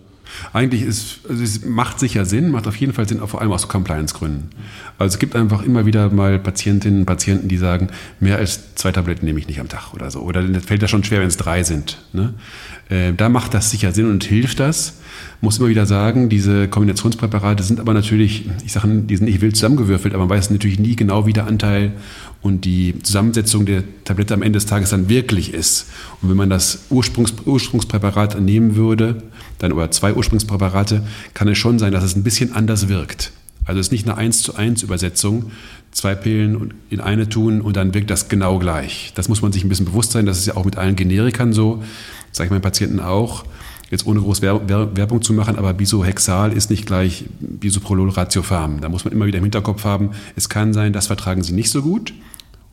Eigentlich 0.52 0.82
ist, 0.82 1.20
also 1.28 1.42
es 1.42 1.64
macht 1.64 1.98
sicher 1.98 2.24
Sinn, 2.24 2.50
macht 2.50 2.66
auf 2.66 2.76
jeden 2.76 2.92
Fall 2.92 3.08
Sinn, 3.08 3.20
vor 3.26 3.40
allem 3.40 3.52
aus 3.52 3.68
Compliance-Gründen. 3.68 4.50
Also 4.98 5.14
es 5.14 5.18
gibt 5.18 5.36
einfach 5.36 5.62
immer 5.62 5.86
wieder 5.86 6.10
mal 6.10 6.38
Patientinnen 6.38 7.00
und 7.00 7.06
Patienten, 7.06 7.48
die 7.48 7.56
sagen, 7.56 7.88
mehr 8.20 8.36
als 8.36 8.74
zwei 8.74 8.92
Tabletten 8.92 9.26
nehme 9.26 9.38
ich 9.38 9.48
nicht 9.48 9.60
am 9.60 9.68
Tag 9.68 9.92
oder 9.94 10.10
so. 10.10 10.20
Oder 10.20 10.42
das 10.42 10.64
fällt 10.64 10.82
ja 10.82 10.88
schon 10.88 11.04
schwer, 11.04 11.20
wenn 11.20 11.28
es 11.28 11.36
drei 11.36 11.62
sind. 11.62 11.98
Ne? 12.12 12.34
Äh, 12.88 13.12
da 13.14 13.28
macht 13.28 13.54
das 13.54 13.70
sicher 13.70 13.92
Sinn 13.92 14.10
und 14.10 14.24
hilft 14.24 14.60
das. 14.60 14.98
Muss 15.40 15.58
immer 15.58 15.68
wieder 15.68 15.86
sagen, 15.86 16.28
diese 16.28 16.68
Kombinationspräparate 16.68 17.62
sind 17.62 17.80
aber 17.80 17.94
natürlich, 17.94 18.48
ich 18.64 18.72
sage, 18.72 18.88
die 18.88 19.16
sind 19.16 19.26
nicht 19.26 19.40
wild 19.40 19.56
zusammengewürfelt, 19.56 20.14
aber 20.14 20.26
man 20.26 20.36
weiß 20.36 20.50
natürlich 20.50 20.78
nie 20.78 20.96
genau, 20.96 21.26
wie 21.26 21.32
der 21.32 21.46
Anteil 21.46 21.92
und 22.42 22.64
die 22.64 22.98
Zusammensetzung 23.02 23.64
der 23.64 23.82
Tablette 24.04 24.34
am 24.34 24.42
Ende 24.42 24.58
des 24.58 24.66
Tages 24.66 24.90
dann 24.90 25.08
wirklich 25.08 25.54
ist. 25.54 25.86
Und 26.20 26.30
wenn 26.30 26.36
man 26.36 26.50
das 26.50 26.84
Ursprungs 26.90 27.32
Ursprungspräparat 27.44 28.40
nehmen 28.40 28.76
würde, 28.76 29.22
dann 29.58 29.72
oder 29.72 29.90
zwei 29.90 30.14
Ursprungspräparate, 30.14 31.02
kann 31.34 31.48
es 31.48 31.58
schon 31.58 31.78
sein, 31.78 31.92
dass 31.92 32.04
es 32.04 32.16
ein 32.16 32.22
bisschen 32.22 32.52
anders 32.52 32.88
wirkt. 32.88 33.32
Also 33.64 33.80
es 33.80 33.86
ist 33.86 33.92
nicht 33.92 34.06
eine 34.06 34.16
1 34.16 34.42
zu 34.42 34.56
1 34.56 34.82
Übersetzung, 34.82 35.50
zwei 35.90 36.14
Pillen 36.14 36.74
in 36.90 37.00
eine 37.00 37.28
tun 37.28 37.60
und 37.60 37.76
dann 37.76 37.94
wirkt 37.94 38.10
das 38.10 38.28
genau 38.28 38.58
gleich. 38.58 39.12
Das 39.14 39.28
muss 39.28 39.42
man 39.42 39.52
sich 39.52 39.64
ein 39.64 39.68
bisschen 39.68 39.86
bewusst 39.86 40.12
sein, 40.12 40.26
das 40.26 40.38
ist 40.38 40.46
ja 40.46 40.56
auch 40.56 40.64
mit 40.64 40.76
allen 40.76 40.96
Generikern 40.96 41.52
so, 41.52 41.82
sage 42.32 42.48
ich 42.48 42.50
meinen 42.50 42.62
Patienten 42.62 43.00
auch, 43.00 43.44
jetzt 43.90 44.06
ohne 44.06 44.20
groß 44.20 44.42
Werbung 44.42 45.22
zu 45.22 45.32
machen, 45.32 45.56
aber 45.56 45.72
Bisohexal 45.72 46.52
ist 46.52 46.68
nicht 46.68 46.84
gleich 46.84 47.24
Bisoprolol 47.40 48.10
Ratiopharm. 48.10 48.80
Da 48.80 48.88
muss 48.88 49.04
man 49.04 49.12
immer 49.12 49.26
wieder 49.26 49.38
im 49.38 49.44
Hinterkopf 49.44 49.84
haben, 49.84 50.10
es 50.36 50.48
kann 50.48 50.72
sein, 50.72 50.92
das 50.92 51.06
vertragen 51.06 51.42
sie 51.42 51.52
nicht 51.52 51.70
so 51.70 51.80
gut 51.80 52.12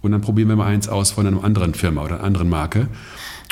und 0.02 0.12
dann 0.12 0.22
probieren 0.22 0.50
wir 0.50 0.56
mal 0.56 0.68
eins 0.68 0.90
aus 0.90 1.12
von 1.12 1.28
einer 1.28 1.44
anderen 1.44 1.74
Firma 1.74 2.04
oder 2.04 2.16
einer 2.16 2.24
anderen 2.24 2.50
Marke. 2.50 2.88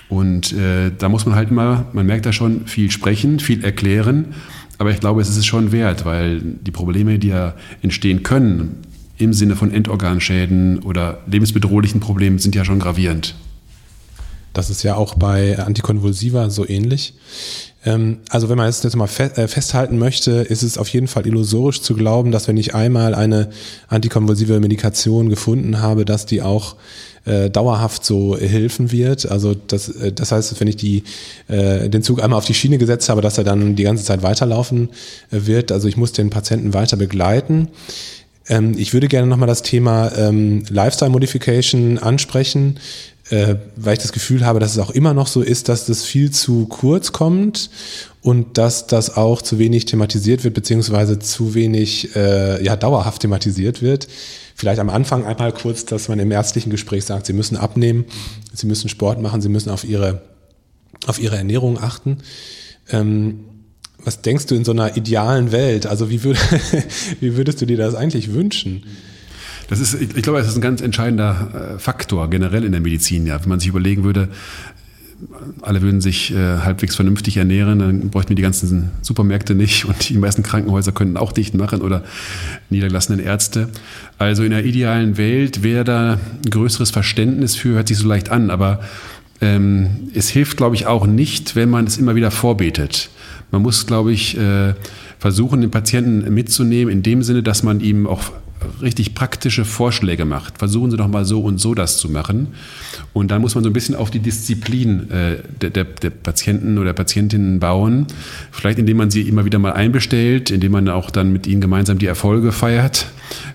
Und 0.09 0.53
äh, 0.53 0.91
da 0.97 1.07
muss 1.07 1.25
man 1.25 1.35
halt 1.35 1.51
immer, 1.51 1.85
man 1.93 2.05
merkt 2.05 2.25
da 2.25 2.33
schon, 2.33 2.65
viel 2.65 2.89
sprechen, 2.91 3.39
viel 3.39 3.63
erklären. 3.63 4.33
Aber 4.79 4.91
ich 4.91 4.99
glaube, 4.99 5.21
es 5.21 5.29
ist 5.29 5.45
schon 5.45 5.71
wert, 5.71 6.05
weil 6.05 6.41
die 6.41 6.71
Probleme, 6.71 7.19
die 7.19 7.27
ja 7.27 7.53
entstehen 7.81 8.23
können, 8.23 8.77
im 9.17 9.33
Sinne 9.33 9.55
von 9.55 9.71
Endorganschäden 9.71 10.79
oder 10.79 11.19
lebensbedrohlichen 11.27 11.99
Problemen, 11.99 12.39
sind 12.39 12.55
ja 12.55 12.65
schon 12.65 12.79
gravierend. 12.79 13.35
Das 14.59 14.69
ist 14.69 14.83
ja 14.83 14.95
auch 14.95 15.15
bei 15.15 15.57
Antikonvulsiva 15.57 16.49
so 16.49 16.67
ähnlich. 16.67 17.13
Ähm, 17.85 18.17
also 18.27 18.49
wenn 18.49 18.57
man 18.57 18.67
es 18.67 18.83
jetzt 18.83 18.97
mal 18.97 19.07
äh, 19.07 19.47
festhalten 19.47 19.97
möchte, 19.97 20.31
ist 20.31 20.63
es 20.63 20.77
auf 20.77 20.89
jeden 20.89 21.07
Fall 21.07 21.25
illusorisch 21.25 21.81
zu 21.81 21.93
glauben, 21.93 22.33
dass 22.33 22.49
wenn 22.49 22.57
ich 22.57 22.75
einmal 22.75 23.15
eine 23.15 23.51
antikonvulsive 23.87 24.59
Medikation 24.59 25.29
gefunden 25.29 25.79
habe, 25.81 26.03
dass 26.03 26.25
die 26.25 26.41
auch 26.41 26.75
äh, 27.23 27.49
dauerhaft 27.49 28.03
so 28.03 28.37
helfen 28.37 28.91
wird. 28.91 29.31
Also 29.31 29.55
das, 29.55 29.87
äh, 29.87 30.11
das 30.11 30.33
heißt, 30.33 30.59
wenn 30.59 30.67
ich 30.67 30.75
die, 30.75 31.03
äh, 31.47 31.87
den 31.87 32.03
Zug 32.03 32.21
einmal 32.21 32.37
auf 32.37 32.45
die 32.45 32.53
Schiene 32.53 32.77
gesetzt 32.77 33.07
habe, 33.07 33.21
dass 33.21 33.37
er 33.37 33.45
dann 33.45 33.77
die 33.77 33.83
ganze 33.83 34.03
Zeit 34.03 34.23
weiterlaufen 34.23 34.89
äh, 35.31 35.45
wird. 35.45 35.71
Also 35.71 35.87
ich 35.87 35.95
muss 35.95 36.11
den 36.11 36.31
Patienten 36.31 36.73
weiter 36.73 36.97
begleiten. 36.97 37.69
Ähm, 38.49 38.75
ich 38.77 38.93
würde 38.93 39.07
gerne 39.07 39.27
nochmal 39.27 39.47
das 39.47 39.61
Thema 39.61 40.11
ähm, 40.17 40.65
Lifestyle 40.69 41.11
Modification 41.11 41.97
ansprechen, 41.97 42.77
äh, 43.29 43.55
weil 43.75 43.93
ich 43.93 43.99
das 43.99 44.11
Gefühl 44.11 44.45
habe, 44.45 44.59
dass 44.59 44.71
es 44.71 44.79
auch 44.79 44.89
immer 44.89 45.13
noch 45.13 45.27
so 45.27 45.41
ist, 45.41 45.69
dass 45.69 45.85
das 45.85 46.03
viel 46.03 46.31
zu 46.31 46.65
kurz 46.65 47.11
kommt 47.11 47.69
und 48.21 48.57
dass 48.57 48.87
das 48.87 49.15
auch 49.15 49.41
zu 49.41 49.59
wenig 49.59 49.85
thematisiert 49.85 50.43
wird, 50.43 50.53
beziehungsweise 50.53 51.19
zu 51.19 51.53
wenig 51.53 52.15
äh, 52.15 52.63
ja, 52.63 52.75
dauerhaft 52.75 53.21
thematisiert 53.21 53.81
wird. 53.81 54.07
Vielleicht 54.55 54.79
am 54.79 54.89
Anfang 54.89 55.25
einmal 55.25 55.53
kurz, 55.53 55.85
dass 55.85 56.09
man 56.09 56.19
im 56.19 56.31
ärztlichen 56.31 56.69
Gespräch 56.69 57.05
sagt, 57.05 57.25
Sie 57.27 57.33
müssen 57.33 57.55
abnehmen, 57.55 58.05
Sie 58.53 58.67
müssen 58.67 58.89
Sport 58.89 59.21
machen, 59.21 59.41
Sie 59.41 59.49
müssen 59.49 59.69
auf 59.69 59.83
Ihre, 59.83 60.21
auf 61.07 61.19
Ihre 61.19 61.37
Ernährung 61.37 61.77
achten. 61.77 62.17
Ähm, 62.89 63.45
was 64.03 64.21
denkst 64.21 64.47
du 64.47 64.55
in 64.55 64.65
so 64.65 64.71
einer 64.71 64.97
idealen 64.97 65.51
Welt? 65.51 65.85
Also 65.85 66.09
wie, 66.09 66.23
würd, 66.23 66.37
wie 67.19 67.37
würdest 67.37 67.61
du 67.61 67.65
dir 67.65 67.77
das 67.77 67.95
eigentlich 67.95 68.33
wünschen? 68.33 68.83
Das 69.69 69.79
ist, 69.79 70.01
ich, 70.01 70.23
glaube, 70.23 70.39
das 70.39 70.47
ist 70.47 70.55
ein 70.55 70.61
ganz 70.61 70.81
entscheidender 70.81 71.75
äh, 71.75 71.79
Faktor 71.79 72.29
generell 72.29 72.63
in 72.63 72.71
der 72.71 72.81
Medizin. 72.81 73.27
Ja, 73.27 73.39
wenn 73.41 73.49
man 73.49 73.59
sich 73.59 73.69
überlegen 73.69 74.03
würde, 74.03 74.29
alle 75.61 75.81
würden 75.81 76.01
sich 76.01 76.33
äh, 76.33 76.59
halbwegs 76.59 76.95
vernünftig 76.95 77.37
ernähren, 77.37 77.79
dann 77.79 78.09
bräuchten 78.09 78.29
wir 78.29 78.35
die 78.35 78.41
ganzen 78.41 78.89
Supermärkte 79.01 79.53
nicht 79.53 79.85
und 79.85 80.09
die 80.09 80.17
meisten 80.17 80.43
Krankenhäuser 80.43 80.91
könnten 80.91 81.17
auch 81.17 81.31
dicht 81.31 81.53
machen 81.53 81.81
oder 81.81 82.03
niedergelassenen 82.69 83.19
Ärzte. 83.19 83.69
Also 84.17 84.43
in 84.43 84.51
der 84.51 84.65
idealen 84.65 85.17
Welt 85.17 85.61
wäre 85.61 85.83
da 85.83 86.13
ein 86.13 86.49
größeres 86.49 86.89
Verständnis 86.89 87.55
für, 87.55 87.75
hört 87.75 87.89
sich 87.89 87.97
so 87.97 88.07
leicht 88.07 88.29
an, 88.29 88.49
aber 88.49 88.79
ähm, 89.41 90.09
es 90.15 90.29
hilft, 90.29 90.57
glaube 90.57 90.75
ich, 90.75 90.87
auch 90.87 91.05
nicht, 91.05 91.55
wenn 91.55 91.69
man 91.69 91.85
es 91.85 91.97
immer 91.97 92.15
wieder 92.15 92.31
vorbetet. 92.31 93.09
Man 93.51 93.61
muss, 93.61 93.85
glaube 93.85 94.11
ich, 94.13 94.37
äh, 94.37 94.73
versuchen, 95.19 95.61
den 95.61 95.71
Patienten 95.71 96.33
mitzunehmen, 96.33 96.91
in 96.91 97.03
dem 97.03 97.23
Sinne, 97.23 97.43
dass 97.43 97.61
man 97.61 97.81
ihm 97.81 98.07
auch 98.07 98.31
richtig 98.81 99.15
praktische 99.15 99.65
Vorschläge 99.65 100.25
macht. 100.25 100.57
Versuchen 100.57 100.91
Sie 100.91 100.97
doch 100.97 101.07
mal 101.07 101.25
so 101.25 101.41
und 101.41 101.59
so 101.59 101.73
das 101.73 101.97
zu 101.97 102.09
machen. 102.09 102.49
Und 103.13 103.31
dann 103.31 103.41
muss 103.41 103.55
man 103.55 103.63
so 103.63 103.69
ein 103.69 103.73
bisschen 103.73 103.95
auf 103.95 104.11
die 104.11 104.19
Disziplin 104.19 105.09
äh, 105.09 105.37
der, 105.61 105.69
der, 105.69 105.83
der, 105.85 106.09
Patienten 106.09 106.77
oder 106.77 106.93
Patientinnen 106.93 107.59
bauen. 107.59 108.07
Vielleicht 108.51 108.79
indem 108.79 108.97
man 108.97 109.11
sie 109.11 109.21
immer 109.21 109.45
wieder 109.45 109.59
mal 109.59 109.73
einbestellt, 109.73 110.51
indem 110.51 110.71
man 110.73 110.89
auch 110.89 111.09
dann 111.09 111.31
mit 111.31 111.47
ihnen 111.47 111.61
gemeinsam 111.61 111.97
die 111.97 112.05
Erfolge 112.05 112.51
feiert, 112.51 113.07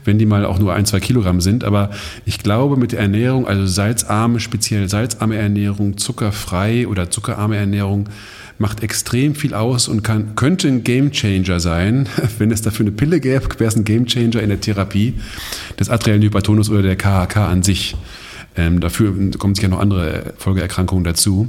wenn 0.04 0.18
die 0.18 0.26
mal 0.26 0.44
auch 0.44 0.58
nur 0.58 0.74
ein, 0.74 0.86
zwei 0.86 1.00
Kilogramm 1.00 1.40
sind. 1.40 1.64
Aber 1.64 1.90
ich 2.24 2.38
glaube, 2.38 2.76
mit 2.76 2.92
der 2.92 3.00
Ernährung, 3.00 3.46
also 3.46 3.66
salzarme, 3.66 4.40
speziell 4.40 4.88
salzarme 4.88 5.36
Ernährung, 5.36 5.96
zuckerfrei 5.96 6.86
oder 6.86 7.10
zuckerarme 7.10 7.56
Ernährung, 7.56 8.08
macht 8.58 8.82
extrem 8.82 9.34
viel 9.34 9.54
aus 9.54 9.88
und 9.88 10.02
kann, 10.02 10.36
könnte 10.36 10.68
ein 10.68 10.84
Gamechanger 10.84 11.60
sein. 11.60 12.08
Wenn 12.38 12.50
es 12.50 12.62
dafür 12.62 12.86
eine 12.86 12.92
Pille 12.92 13.20
gäbe, 13.20 13.48
wäre 13.58 13.68
es 13.68 13.76
ein 13.76 13.84
Gamechanger 13.84 14.42
in 14.42 14.48
der 14.48 14.60
Therapie 14.60 15.14
des 15.78 15.90
arteriellen 15.90 16.22
Hypertonus 16.22 16.70
oder 16.70 16.82
der 16.82 16.96
KHK 16.96 17.36
an 17.36 17.62
sich. 17.62 17.96
Ähm, 18.56 18.80
dafür 18.80 19.12
kommen 19.38 19.54
sicher 19.54 19.68
noch 19.68 19.80
andere 19.80 20.34
Folgeerkrankungen 20.38 21.04
dazu. 21.04 21.48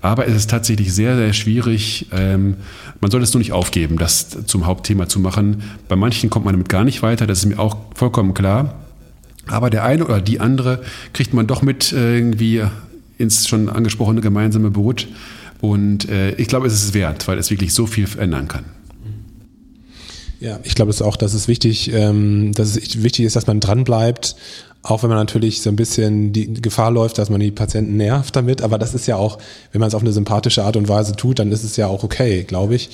Aber 0.00 0.26
es 0.26 0.34
ist 0.34 0.50
tatsächlich 0.50 0.94
sehr, 0.94 1.16
sehr 1.16 1.32
schwierig. 1.32 2.06
Ähm, 2.12 2.56
man 3.00 3.10
soll 3.10 3.22
es 3.22 3.34
nur 3.34 3.40
nicht 3.40 3.52
aufgeben, 3.52 3.98
das 3.98 4.36
zum 4.46 4.66
Hauptthema 4.66 5.08
zu 5.08 5.20
machen. 5.20 5.62
Bei 5.88 5.96
manchen 5.96 6.30
kommt 6.30 6.44
man 6.44 6.54
damit 6.54 6.68
gar 6.68 6.84
nicht 6.84 7.02
weiter, 7.02 7.26
das 7.26 7.40
ist 7.40 7.46
mir 7.46 7.58
auch 7.58 7.76
vollkommen 7.94 8.32
klar. 8.32 8.74
Aber 9.48 9.70
der 9.70 9.84
eine 9.84 10.04
oder 10.04 10.20
die 10.20 10.40
andere 10.40 10.82
kriegt 11.12 11.32
man 11.34 11.46
doch 11.46 11.62
mit 11.62 11.92
irgendwie 11.92 12.62
ins 13.18 13.48
schon 13.48 13.68
angesprochene 13.68 14.20
gemeinsame 14.20 14.70
Boot. 14.70 15.08
Und 15.60 16.08
äh, 16.08 16.32
ich 16.32 16.48
glaube, 16.48 16.66
es 16.66 16.74
ist 16.74 16.94
wert, 16.94 17.28
weil 17.28 17.38
es 17.38 17.50
wirklich 17.50 17.72
so 17.72 17.86
viel 17.86 18.06
verändern 18.06 18.48
kann. 18.48 18.64
Ja, 20.38 20.60
ich 20.64 20.74
glaube 20.74 20.90
es 20.90 21.00
auch, 21.00 21.16
dass 21.16 21.32
es 21.32 21.48
wichtig, 21.48 21.92
ähm, 21.92 22.52
dass 22.52 22.76
es 22.76 23.02
wichtig 23.02 23.24
ist, 23.24 23.36
dass 23.36 23.46
man 23.46 23.60
dran 23.60 23.84
bleibt, 23.84 24.36
auch 24.88 25.02
wenn 25.02 25.08
man 25.08 25.18
natürlich 25.18 25.62
so 25.62 25.70
ein 25.70 25.76
bisschen 25.76 26.32
die 26.32 26.52
Gefahr 26.54 26.90
läuft, 26.90 27.18
dass 27.18 27.28
man 27.28 27.40
die 27.40 27.50
Patienten 27.50 27.96
nervt 27.96 28.36
damit. 28.36 28.62
Aber 28.62 28.78
das 28.78 28.94
ist 28.94 29.06
ja 29.06 29.16
auch, 29.16 29.38
wenn 29.72 29.80
man 29.80 29.88
es 29.88 29.94
auf 29.94 30.02
eine 30.02 30.12
sympathische 30.12 30.62
Art 30.62 30.76
und 30.76 30.88
Weise 30.88 31.16
tut, 31.16 31.40
dann 31.40 31.50
ist 31.50 31.64
es 31.64 31.76
ja 31.76 31.88
auch 31.88 32.04
okay, 32.04 32.44
glaube 32.44 32.76
ich, 32.76 32.90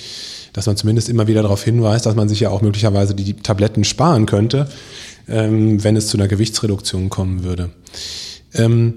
dass 0.55 0.67
man 0.67 0.77
zumindest 0.77 1.09
immer 1.09 1.27
wieder 1.27 1.43
darauf 1.43 1.63
hinweist, 1.63 2.07
dass 2.07 2.15
man 2.15 2.29
sich 2.29 2.41
ja 2.41 2.51
auch 2.51 2.63
möglicherweise 2.63 3.15
die 3.15 3.35
Tabletten 3.35 3.85
sparen 3.85 4.25
könnte, 4.27 4.69
ähm, 5.29 5.85
wenn 5.85 5.97
es 5.97 6.09
zu 6.09 6.17
einer 6.17 6.29
Gewichtsreduktion 6.29 7.11
kommen 7.11 7.45
würde. 7.45 7.71
Ähm, 8.55 8.95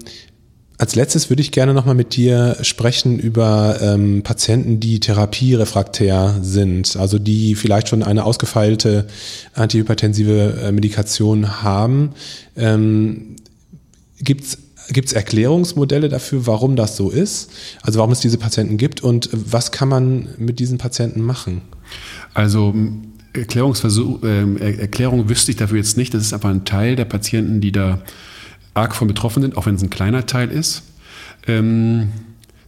als 0.78 0.94
letztes 0.94 1.30
würde 1.30 1.40
ich 1.40 1.52
gerne 1.52 1.72
nochmal 1.72 1.94
mit 1.94 2.16
dir 2.16 2.56
sprechen 2.60 3.18
über 3.18 3.78
ähm, 3.80 4.22
Patienten, 4.22 4.78
die 4.78 5.00
therapierefraktär 5.00 6.38
sind, 6.42 6.96
also 6.96 7.18
die 7.18 7.54
vielleicht 7.54 7.88
schon 7.88 8.02
eine 8.02 8.24
ausgefeilte 8.24 9.06
antihypertensive 9.54 10.60
äh, 10.62 10.72
Medikation 10.72 11.62
haben. 11.62 12.10
Ähm, 12.56 13.36
Gibt 14.18 14.44
es 14.44 15.12
Erklärungsmodelle 15.12 16.08
dafür, 16.08 16.46
warum 16.46 16.76
das 16.76 16.96
so 16.96 17.10
ist? 17.10 17.50
Also 17.82 17.98
warum 17.98 18.12
es 18.12 18.20
diese 18.20 18.38
Patienten 18.38 18.76
gibt 18.76 19.02
und 19.02 19.30
was 19.32 19.72
kann 19.72 19.88
man 19.88 20.28
mit 20.38 20.58
diesen 20.58 20.78
Patienten 20.78 21.22
machen? 21.22 21.62
Also 22.34 22.74
Erklärungsversuch, 23.32 24.22
äh, 24.22 24.78
Erklärung 24.78 25.28
wüsste 25.28 25.52
ich 25.52 25.56
dafür 25.56 25.78
jetzt 25.78 25.96
nicht. 25.96 26.12
Das 26.12 26.22
ist 26.22 26.32
aber 26.32 26.48
ein 26.48 26.64
Teil 26.64 26.96
der 26.96 27.04
Patienten, 27.06 27.60
die 27.60 27.72
da 27.72 28.02
arg 28.76 28.94
von 28.94 29.08
betroffen 29.08 29.42
sind, 29.42 29.56
auch 29.56 29.66
wenn 29.66 29.74
es 29.74 29.82
ein 29.82 29.90
kleiner 29.90 30.26
Teil 30.26 30.50
ist. 30.50 30.82
Ähm, 31.46 32.12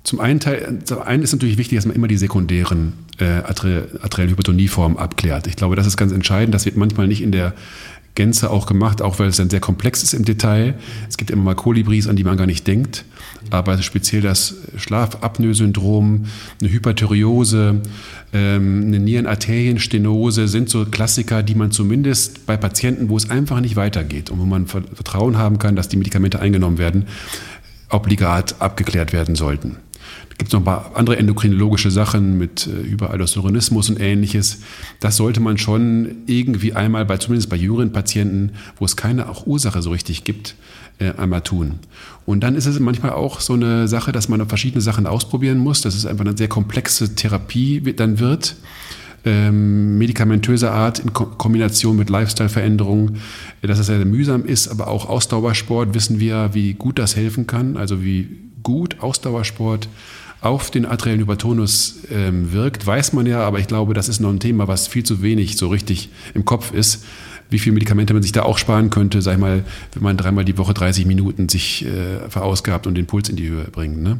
zum 0.04 0.20
einen, 0.20 0.40
Teil, 0.40 0.78
zum 0.84 1.02
einen 1.02 1.22
ist 1.22 1.32
natürlich 1.32 1.58
wichtig, 1.58 1.76
dass 1.76 1.86
man 1.86 1.94
immer 1.94 2.08
die 2.08 2.16
sekundären 2.16 2.94
äh, 3.18 3.42
arteriellen 3.42 4.30
Hypertonieformen 4.30 4.96
abklärt. 4.96 5.46
Ich 5.46 5.56
glaube, 5.56 5.76
das 5.76 5.86
ist 5.86 5.96
ganz 5.96 6.12
entscheidend. 6.12 6.54
Das 6.54 6.64
wird 6.64 6.76
manchmal 6.76 7.08
nicht 7.08 7.22
in 7.22 7.32
der 7.32 7.52
Gänze 8.18 8.50
auch 8.50 8.66
gemacht, 8.66 9.00
auch 9.00 9.20
weil 9.20 9.28
es 9.28 9.36
dann 9.36 9.48
sehr 9.48 9.60
komplex 9.60 10.02
ist 10.02 10.12
im 10.12 10.24
Detail. 10.24 10.74
Es 11.08 11.16
gibt 11.16 11.30
immer 11.30 11.44
mal 11.44 11.54
Kolibris, 11.54 12.08
an 12.08 12.16
die 12.16 12.24
man 12.24 12.36
gar 12.36 12.46
nicht 12.46 12.66
denkt. 12.66 13.04
Aber 13.50 13.80
speziell 13.80 14.22
das 14.22 14.56
Schlafapnoe-Syndrom, 14.76 16.26
eine 16.60 16.70
Hyperthyreose, 16.72 17.80
ähm, 18.32 18.82
eine 18.86 18.98
Nierenarterienstenose 18.98 20.48
sind 20.48 20.68
so 20.68 20.84
Klassiker, 20.84 21.44
die 21.44 21.54
man 21.54 21.70
zumindest 21.70 22.44
bei 22.44 22.56
Patienten, 22.56 23.08
wo 23.08 23.16
es 23.16 23.30
einfach 23.30 23.60
nicht 23.60 23.76
weitergeht 23.76 24.30
und 24.30 24.40
wo 24.40 24.44
man 24.44 24.66
Vertrauen 24.66 25.38
haben 25.38 25.60
kann, 25.60 25.76
dass 25.76 25.88
die 25.88 25.96
Medikamente 25.96 26.40
eingenommen 26.40 26.78
werden, 26.78 27.06
obligat 27.88 28.60
abgeklärt 28.60 29.12
werden 29.12 29.36
sollten. 29.36 29.76
Da 30.28 30.34
gibt 30.36 30.48
es 30.48 30.52
noch 30.52 30.60
ein 30.60 30.64
paar 30.64 30.92
andere 30.94 31.16
endokrinologische 31.16 31.90
Sachen 31.90 32.38
mit 32.38 32.66
äh, 32.66 32.86
Überaldosteronismus 32.86 33.90
und 33.90 34.00
ähnliches. 34.00 34.60
Das 35.00 35.16
sollte 35.16 35.40
man 35.40 35.58
schon 35.58 36.16
irgendwie 36.26 36.74
einmal, 36.74 37.04
bei, 37.04 37.16
zumindest 37.18 37.50
bei 37.50 37.56
jüngeren 37.56 37.92
Patienten, 37.92 38.52
wo 38.78 38.84
es 38.84 38.96
keine 38.96 39.28
auch 39.28 39.46
Ursache 39.46 39.82
so 39.82 39.90
richtig 39.90 40.24
gibt, 40.24 40.54
äh, 40.98 41.12
einmal 41.12 41.42
tun. 41.42 41.78
Und 42.26 42.40
dann 42.40 42.54
ist 42.54 42.66
es 42.66 42.78
manchmal 42.78 43.12
auch 43.12 43.40
so 43.40 43.54
eine 43.54 43.88
Sache, 43.88 44.12
dass 44.12 44.28
man 44.28 44.46
verschiedene 44.48 44.80
Sachen 44.80 45.06
ausprobieren 45.06 45.58
muss, 45.58 45.80
dass 45.80 45.94
es 45.94 46.06
einfach 46.06 46.24
eine 46.24 46.36
sehr 46.36 46.48
komplexe 46.48 47.14
Therapie 47.14 47.80
dann 47.96 48.18
wird. 48.18 48.56
Ähm, 49.24 49.98
medikamentöser 49.98 50.72
Art 50.72 51.00
in 51.00 51.12
Ko 51.12 51.26
Kombination 51.26 51.96
mit 51.96 52.08
Lifestyle-Veränderungen, 52.08 53.18
dass 53.62 53.78
es 53.78 53.86
sehr 53.86 54.04
mühsam 54.04 54.44
ist, 54.44 54.68
aber 54.68 54.88
auch 54.88 55.08
Ausdauersport 55.08 55.92
wissen 55.94 56.20
wir, 56.20 56.50
wie 56.52 56.74
gut 56.74 56.98
das 56.98 57.16
helfen 57.16 57.46
kann, 57.46 57.76
also 57.76 58.02
wie 58.04 58.28
gut 58.68 59.00
Ausdauersport 59.00 59.88
auf 60.42 60.70
den 60.70 60.84
arteriellen 60.84 61.22
Hypertonus 61.22 62.00
ähm, 62.12 62.52
wirkt, 62.52 62.86
weiß 62.86 63.14
man 63.14 63.24
ja, 63.24 63.40
aber 63.40 63.60
ich 63.60 63.66
glaube, 63.66 63.94
das 63.94 64.10
ist 64.10 64.20
noch 64.20 64.28
ein 64.28 64.40
Thema, 64.40 64.68
was 64.68 64.86
viel 64.86 65.04
zu 65.04 65.22
wenig 65.22 65.56
so 65.56 65.68
richtig 65.68 66.10
im 66.34 66.44
Kopf 66.44 66.74
ist 66.74 67.02
wie 67.50 67.58
viele 67.58 67.74
Medikamente 67.74 68.12
man 68.12 68.22
sich 68.22 68.32
da 68.32 68.42
auch 68.42 68.58
sparen 68.58 68.90
könnte, 68.90 69.22
sag 69.22 69.34
ich 69.34 69.40
mal, 69.40 69.64
wenn 69.94 70.02
man 70.02 70.16
dreimal 70.16 70.44
die 70.44 70.58
Woche 70.58 70.74
30 70.74 71.06
Minuten 71.06 71.48
sich 71.48 71.84
äh, 71.86 72.28
verausgabt 72.28 72.86
und 72.86 72.94
den 72.94 73.06
Puls 73.06 73.28
in 73.28 73.36
die 73.36 73.48
Höhe 73.48 73.64
bringt. 73.64 74.02
Ne? 74.02 74.18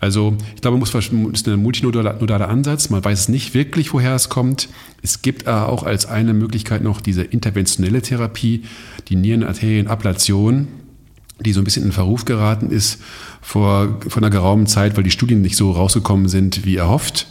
Also 0.00 0.36
ich 0.54 0.62
glaube, 0.62 0.82
es 0.82 0.94
ist 0.94 1.48
ein 1.48 1.62
multinodaler 1.62 2.48
Ansatz. 2.48 2.90
Man 2.90 3.04
weiß 3.04 3.28
nicht 3.28 3.54
wirklich, 3.54 3.92
woher 3.92 4.14
es 4.14 4.28
kommt. 4.28 4.68
Es 5.02 5.22
gibt 5.22 5.46
aber 5.46 5.68
auch 5.68 5.82
als 5.82 6.06
eine 6.06 6.34
Möglichkeit 6.34 6.82
noch 6.82 7.00
diese 7.00 7.22
interventionelle 7.22 8.02
Therapie, 8.02 8.64
die 9.08 9.16
Nierenarterienablation, 9.16 10.68
die 11.40 11.52
so 11.52 11.60
ein 11.60 11.64
bisschen 11.64 11.84
in 11.84 11.92
Verruf 11.92 12.24
geraten 12.24 12.70
ist 12.70 13.00
vor, 13.40 14.00
vor 14.08 14.22
einer 14.22 14.30
geraumen 14.30 14.66
Zeit, 14.66 14.96
weil 14.96 15.04
die 15.04 15.10
Studien 15.10 15.42
nicht 15.42 15.56
so 15.56 15.72
rausgekommen 15.72 16.28
sind, 16.28 16.64
wie 16.64 16.76
erhofft. 16.76 17.26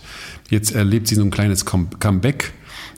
Jetzt 0.50 0.76
erlebt 0.76 1.08
sie 1.08 1.16
so 1.16 1.24
ein 1.24 1.32
kleines 1.32 1.66
Comeback 1.66 2.54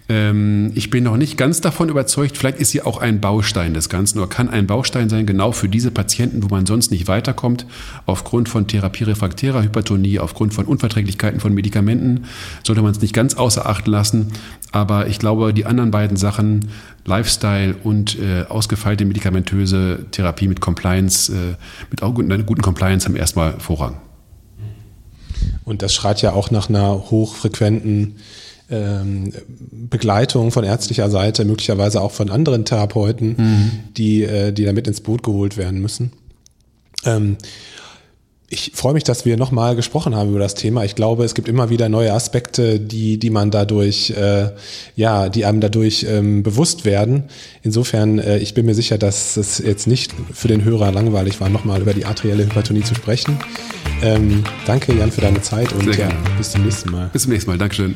ähm, 0.07 0.71
ich 0.75 0.91
bin 0.91 1.03
noch 1.03 1.17
nicht 1.17 1.35
ganz 1.35 1.61
davon 1.61 1.89
überzeugt, 1.89 2.37
vielleicht 2.37 2.59
ist 2.59 2.69
sie 2.69 2.83
auch 2.83 2.99
ein 2.99 3.21
Baustein 3.21 3.73
des 3.73 3.89
Ganzen 3.89 4.19
oder 4.19 4.27
kann 4.27 4.49
ein 4.49 4.67
Baustein 4.67 5.09
sein, 5.09 5.25
genau 5.25 5.51
für 5.51 5.67
diese 5.67 5.89
Patienten, 5.89 6.43
wo 6.43 6.47
man 6.47 6.67
sonst 6.67 6.91
nicht 6.91 7.07
weiterkommt, 7.07 7.65
aufgrund 8.05 8.47
von 8.47 8.67
therapierefraktärer 8.67 9.63
Hypertonie, 9.63 10.19
aufgrund 10.19 10.53
von 10.53 10.65
Unverträglichkeiten 10.65 11.39
von 11.39 11.53
Medikamenten, 11.53 12.25
sollte 12.63 12.83
man 12.83 12.91
es 12.91 13.01
nicht 13.01 13.13
ganz 13.13 13.33
außer 13.33 13.65
Acht 13.65 13.87
lassen. 13.87 14.31
Aber 14.71 15.07
ich 15.07 15.17
glaube, 15.17 15.53
die 15.53 15.65
anderen 15.65 15.89
beiden 15.89 16.17
Sachen, 16.17 16.69
Lifestyle 17.05 17.75
und 17.83 18.19
äh, 18.19 18.45
ausgefeilte 18.47 19.05
medikamentöse 19.05 20.05
Therapie 20.11 20.47
mit 20.47 20.61
Compliance, 20.61 21.31
äh, 21.33 21.55
mit 21.89 22.03
auch 22.03 22.13
guten, 22.13 22.45
guten 22.45 22.61
Compliance 22.61 23.07
haben 23.07 23.15
erstmal 23.15 23.59
Vorrang. 23.59 23.97
Und 25.63 25.81
das 25.81 25.95
schreit 25.95 26.21
ja 26.21 26.33
auch 26.33 26.51
nach 26.51 26.69
einer 26.69 27.09
hochfrequenten 27.09 28.17
ähm, 28.69 29.31
Begleitung 29.71 30.51
von 30.51 30.63
ärztlicher 30.63 31.09
Seite, 31.09 31.45
möglicherweise 31.45 32.01
auch 32.01 32.11
von 32.11 32.29
anderen 32.29 32.65
Therapeuten, 32.65 33.35
mhm. 33.37 33.71
die, 33.95 34.23
äh, 34.23 34.51
die 34.51 34.65
da 34.65 34.73
mit 34.73 34.87
ins 34.87 35.01
Boot 35.01 35.23
geholt 35.23 35.57
werden 35.57 35.81
müssen. 35.81 36.11
Ähm, 37.05 37.37
ich 38.47 38.71
freue 38.75 38.93
mich, 38.93 39.03
dass 39.03 39.25
wir 39.25 39.37
nochmal 39.37 39.75
gesprochen 39.75 40.15
haben 40.15 40.29
über 40.29 40.39
das 40.39 40.53
Thema. 40.53 40.85
Ich 40.85 40.95
glaube, 40.95 41.25
es 41.25 41.33
gibt 41.33 41.47
immer 41.47 41.69
wieder 41.69 41.89
neue 41.89 42.13
Aspekte, 42.13 42.79
die, 42.79 43.17
die 43.17 43.29
man 43.31 43.49
dadurch, 43.49 44.11
äh, 44.11 44.51
ja, 44.95 45.29
die 45.29 45.45
einem 45.45 45.61
dadurch 45.61 46.05
ähm, 46.07 46.43
bewusst 46.43 46.85
werden. 46.85 47.25
Insofern, 47.63 48.19
äh, 48.19 48.37
ich 48.37 48.53
bin 48.53 48.67
mir 48.67 48.75
sicher, 48.75 48.97
dass 48.97 49.35
es 49.35 49.57
jetzt 49.57 49.87
nicht 49.87 50.13
für 50.31 50.47
den 50.47 50.63
Hörer 50.63 50.91
langweilig 50.91 51.41
war, 51.41 51.49
nochmal 51.49 51.81
über 51.81 51.93
die 51.93 52.05
arterielle 52.05 52.43
Hypertonie 52.43 52.83
zu 52.83 52.93
sprechen. 52.93 53.39
Ähm, 54.03 54.43
danke, 54.67 54.93
Jan, 54.93 55.11
für 55.11 55.21
deine 55.21 55.41
Zeit 55.41 55.73
und 55.73 55.95
ja, 55.95 56.09
bis 56.37 56.51
zum 56.51 56.63
nächsten 56.63 56.91
Mal. 56.91 57.09
Bis 57.11 57.23
zum 57.23 57.31
nächsten 57.31 57.49
Mal. 57.49 57.57
Dankeschön. 57.57 57.95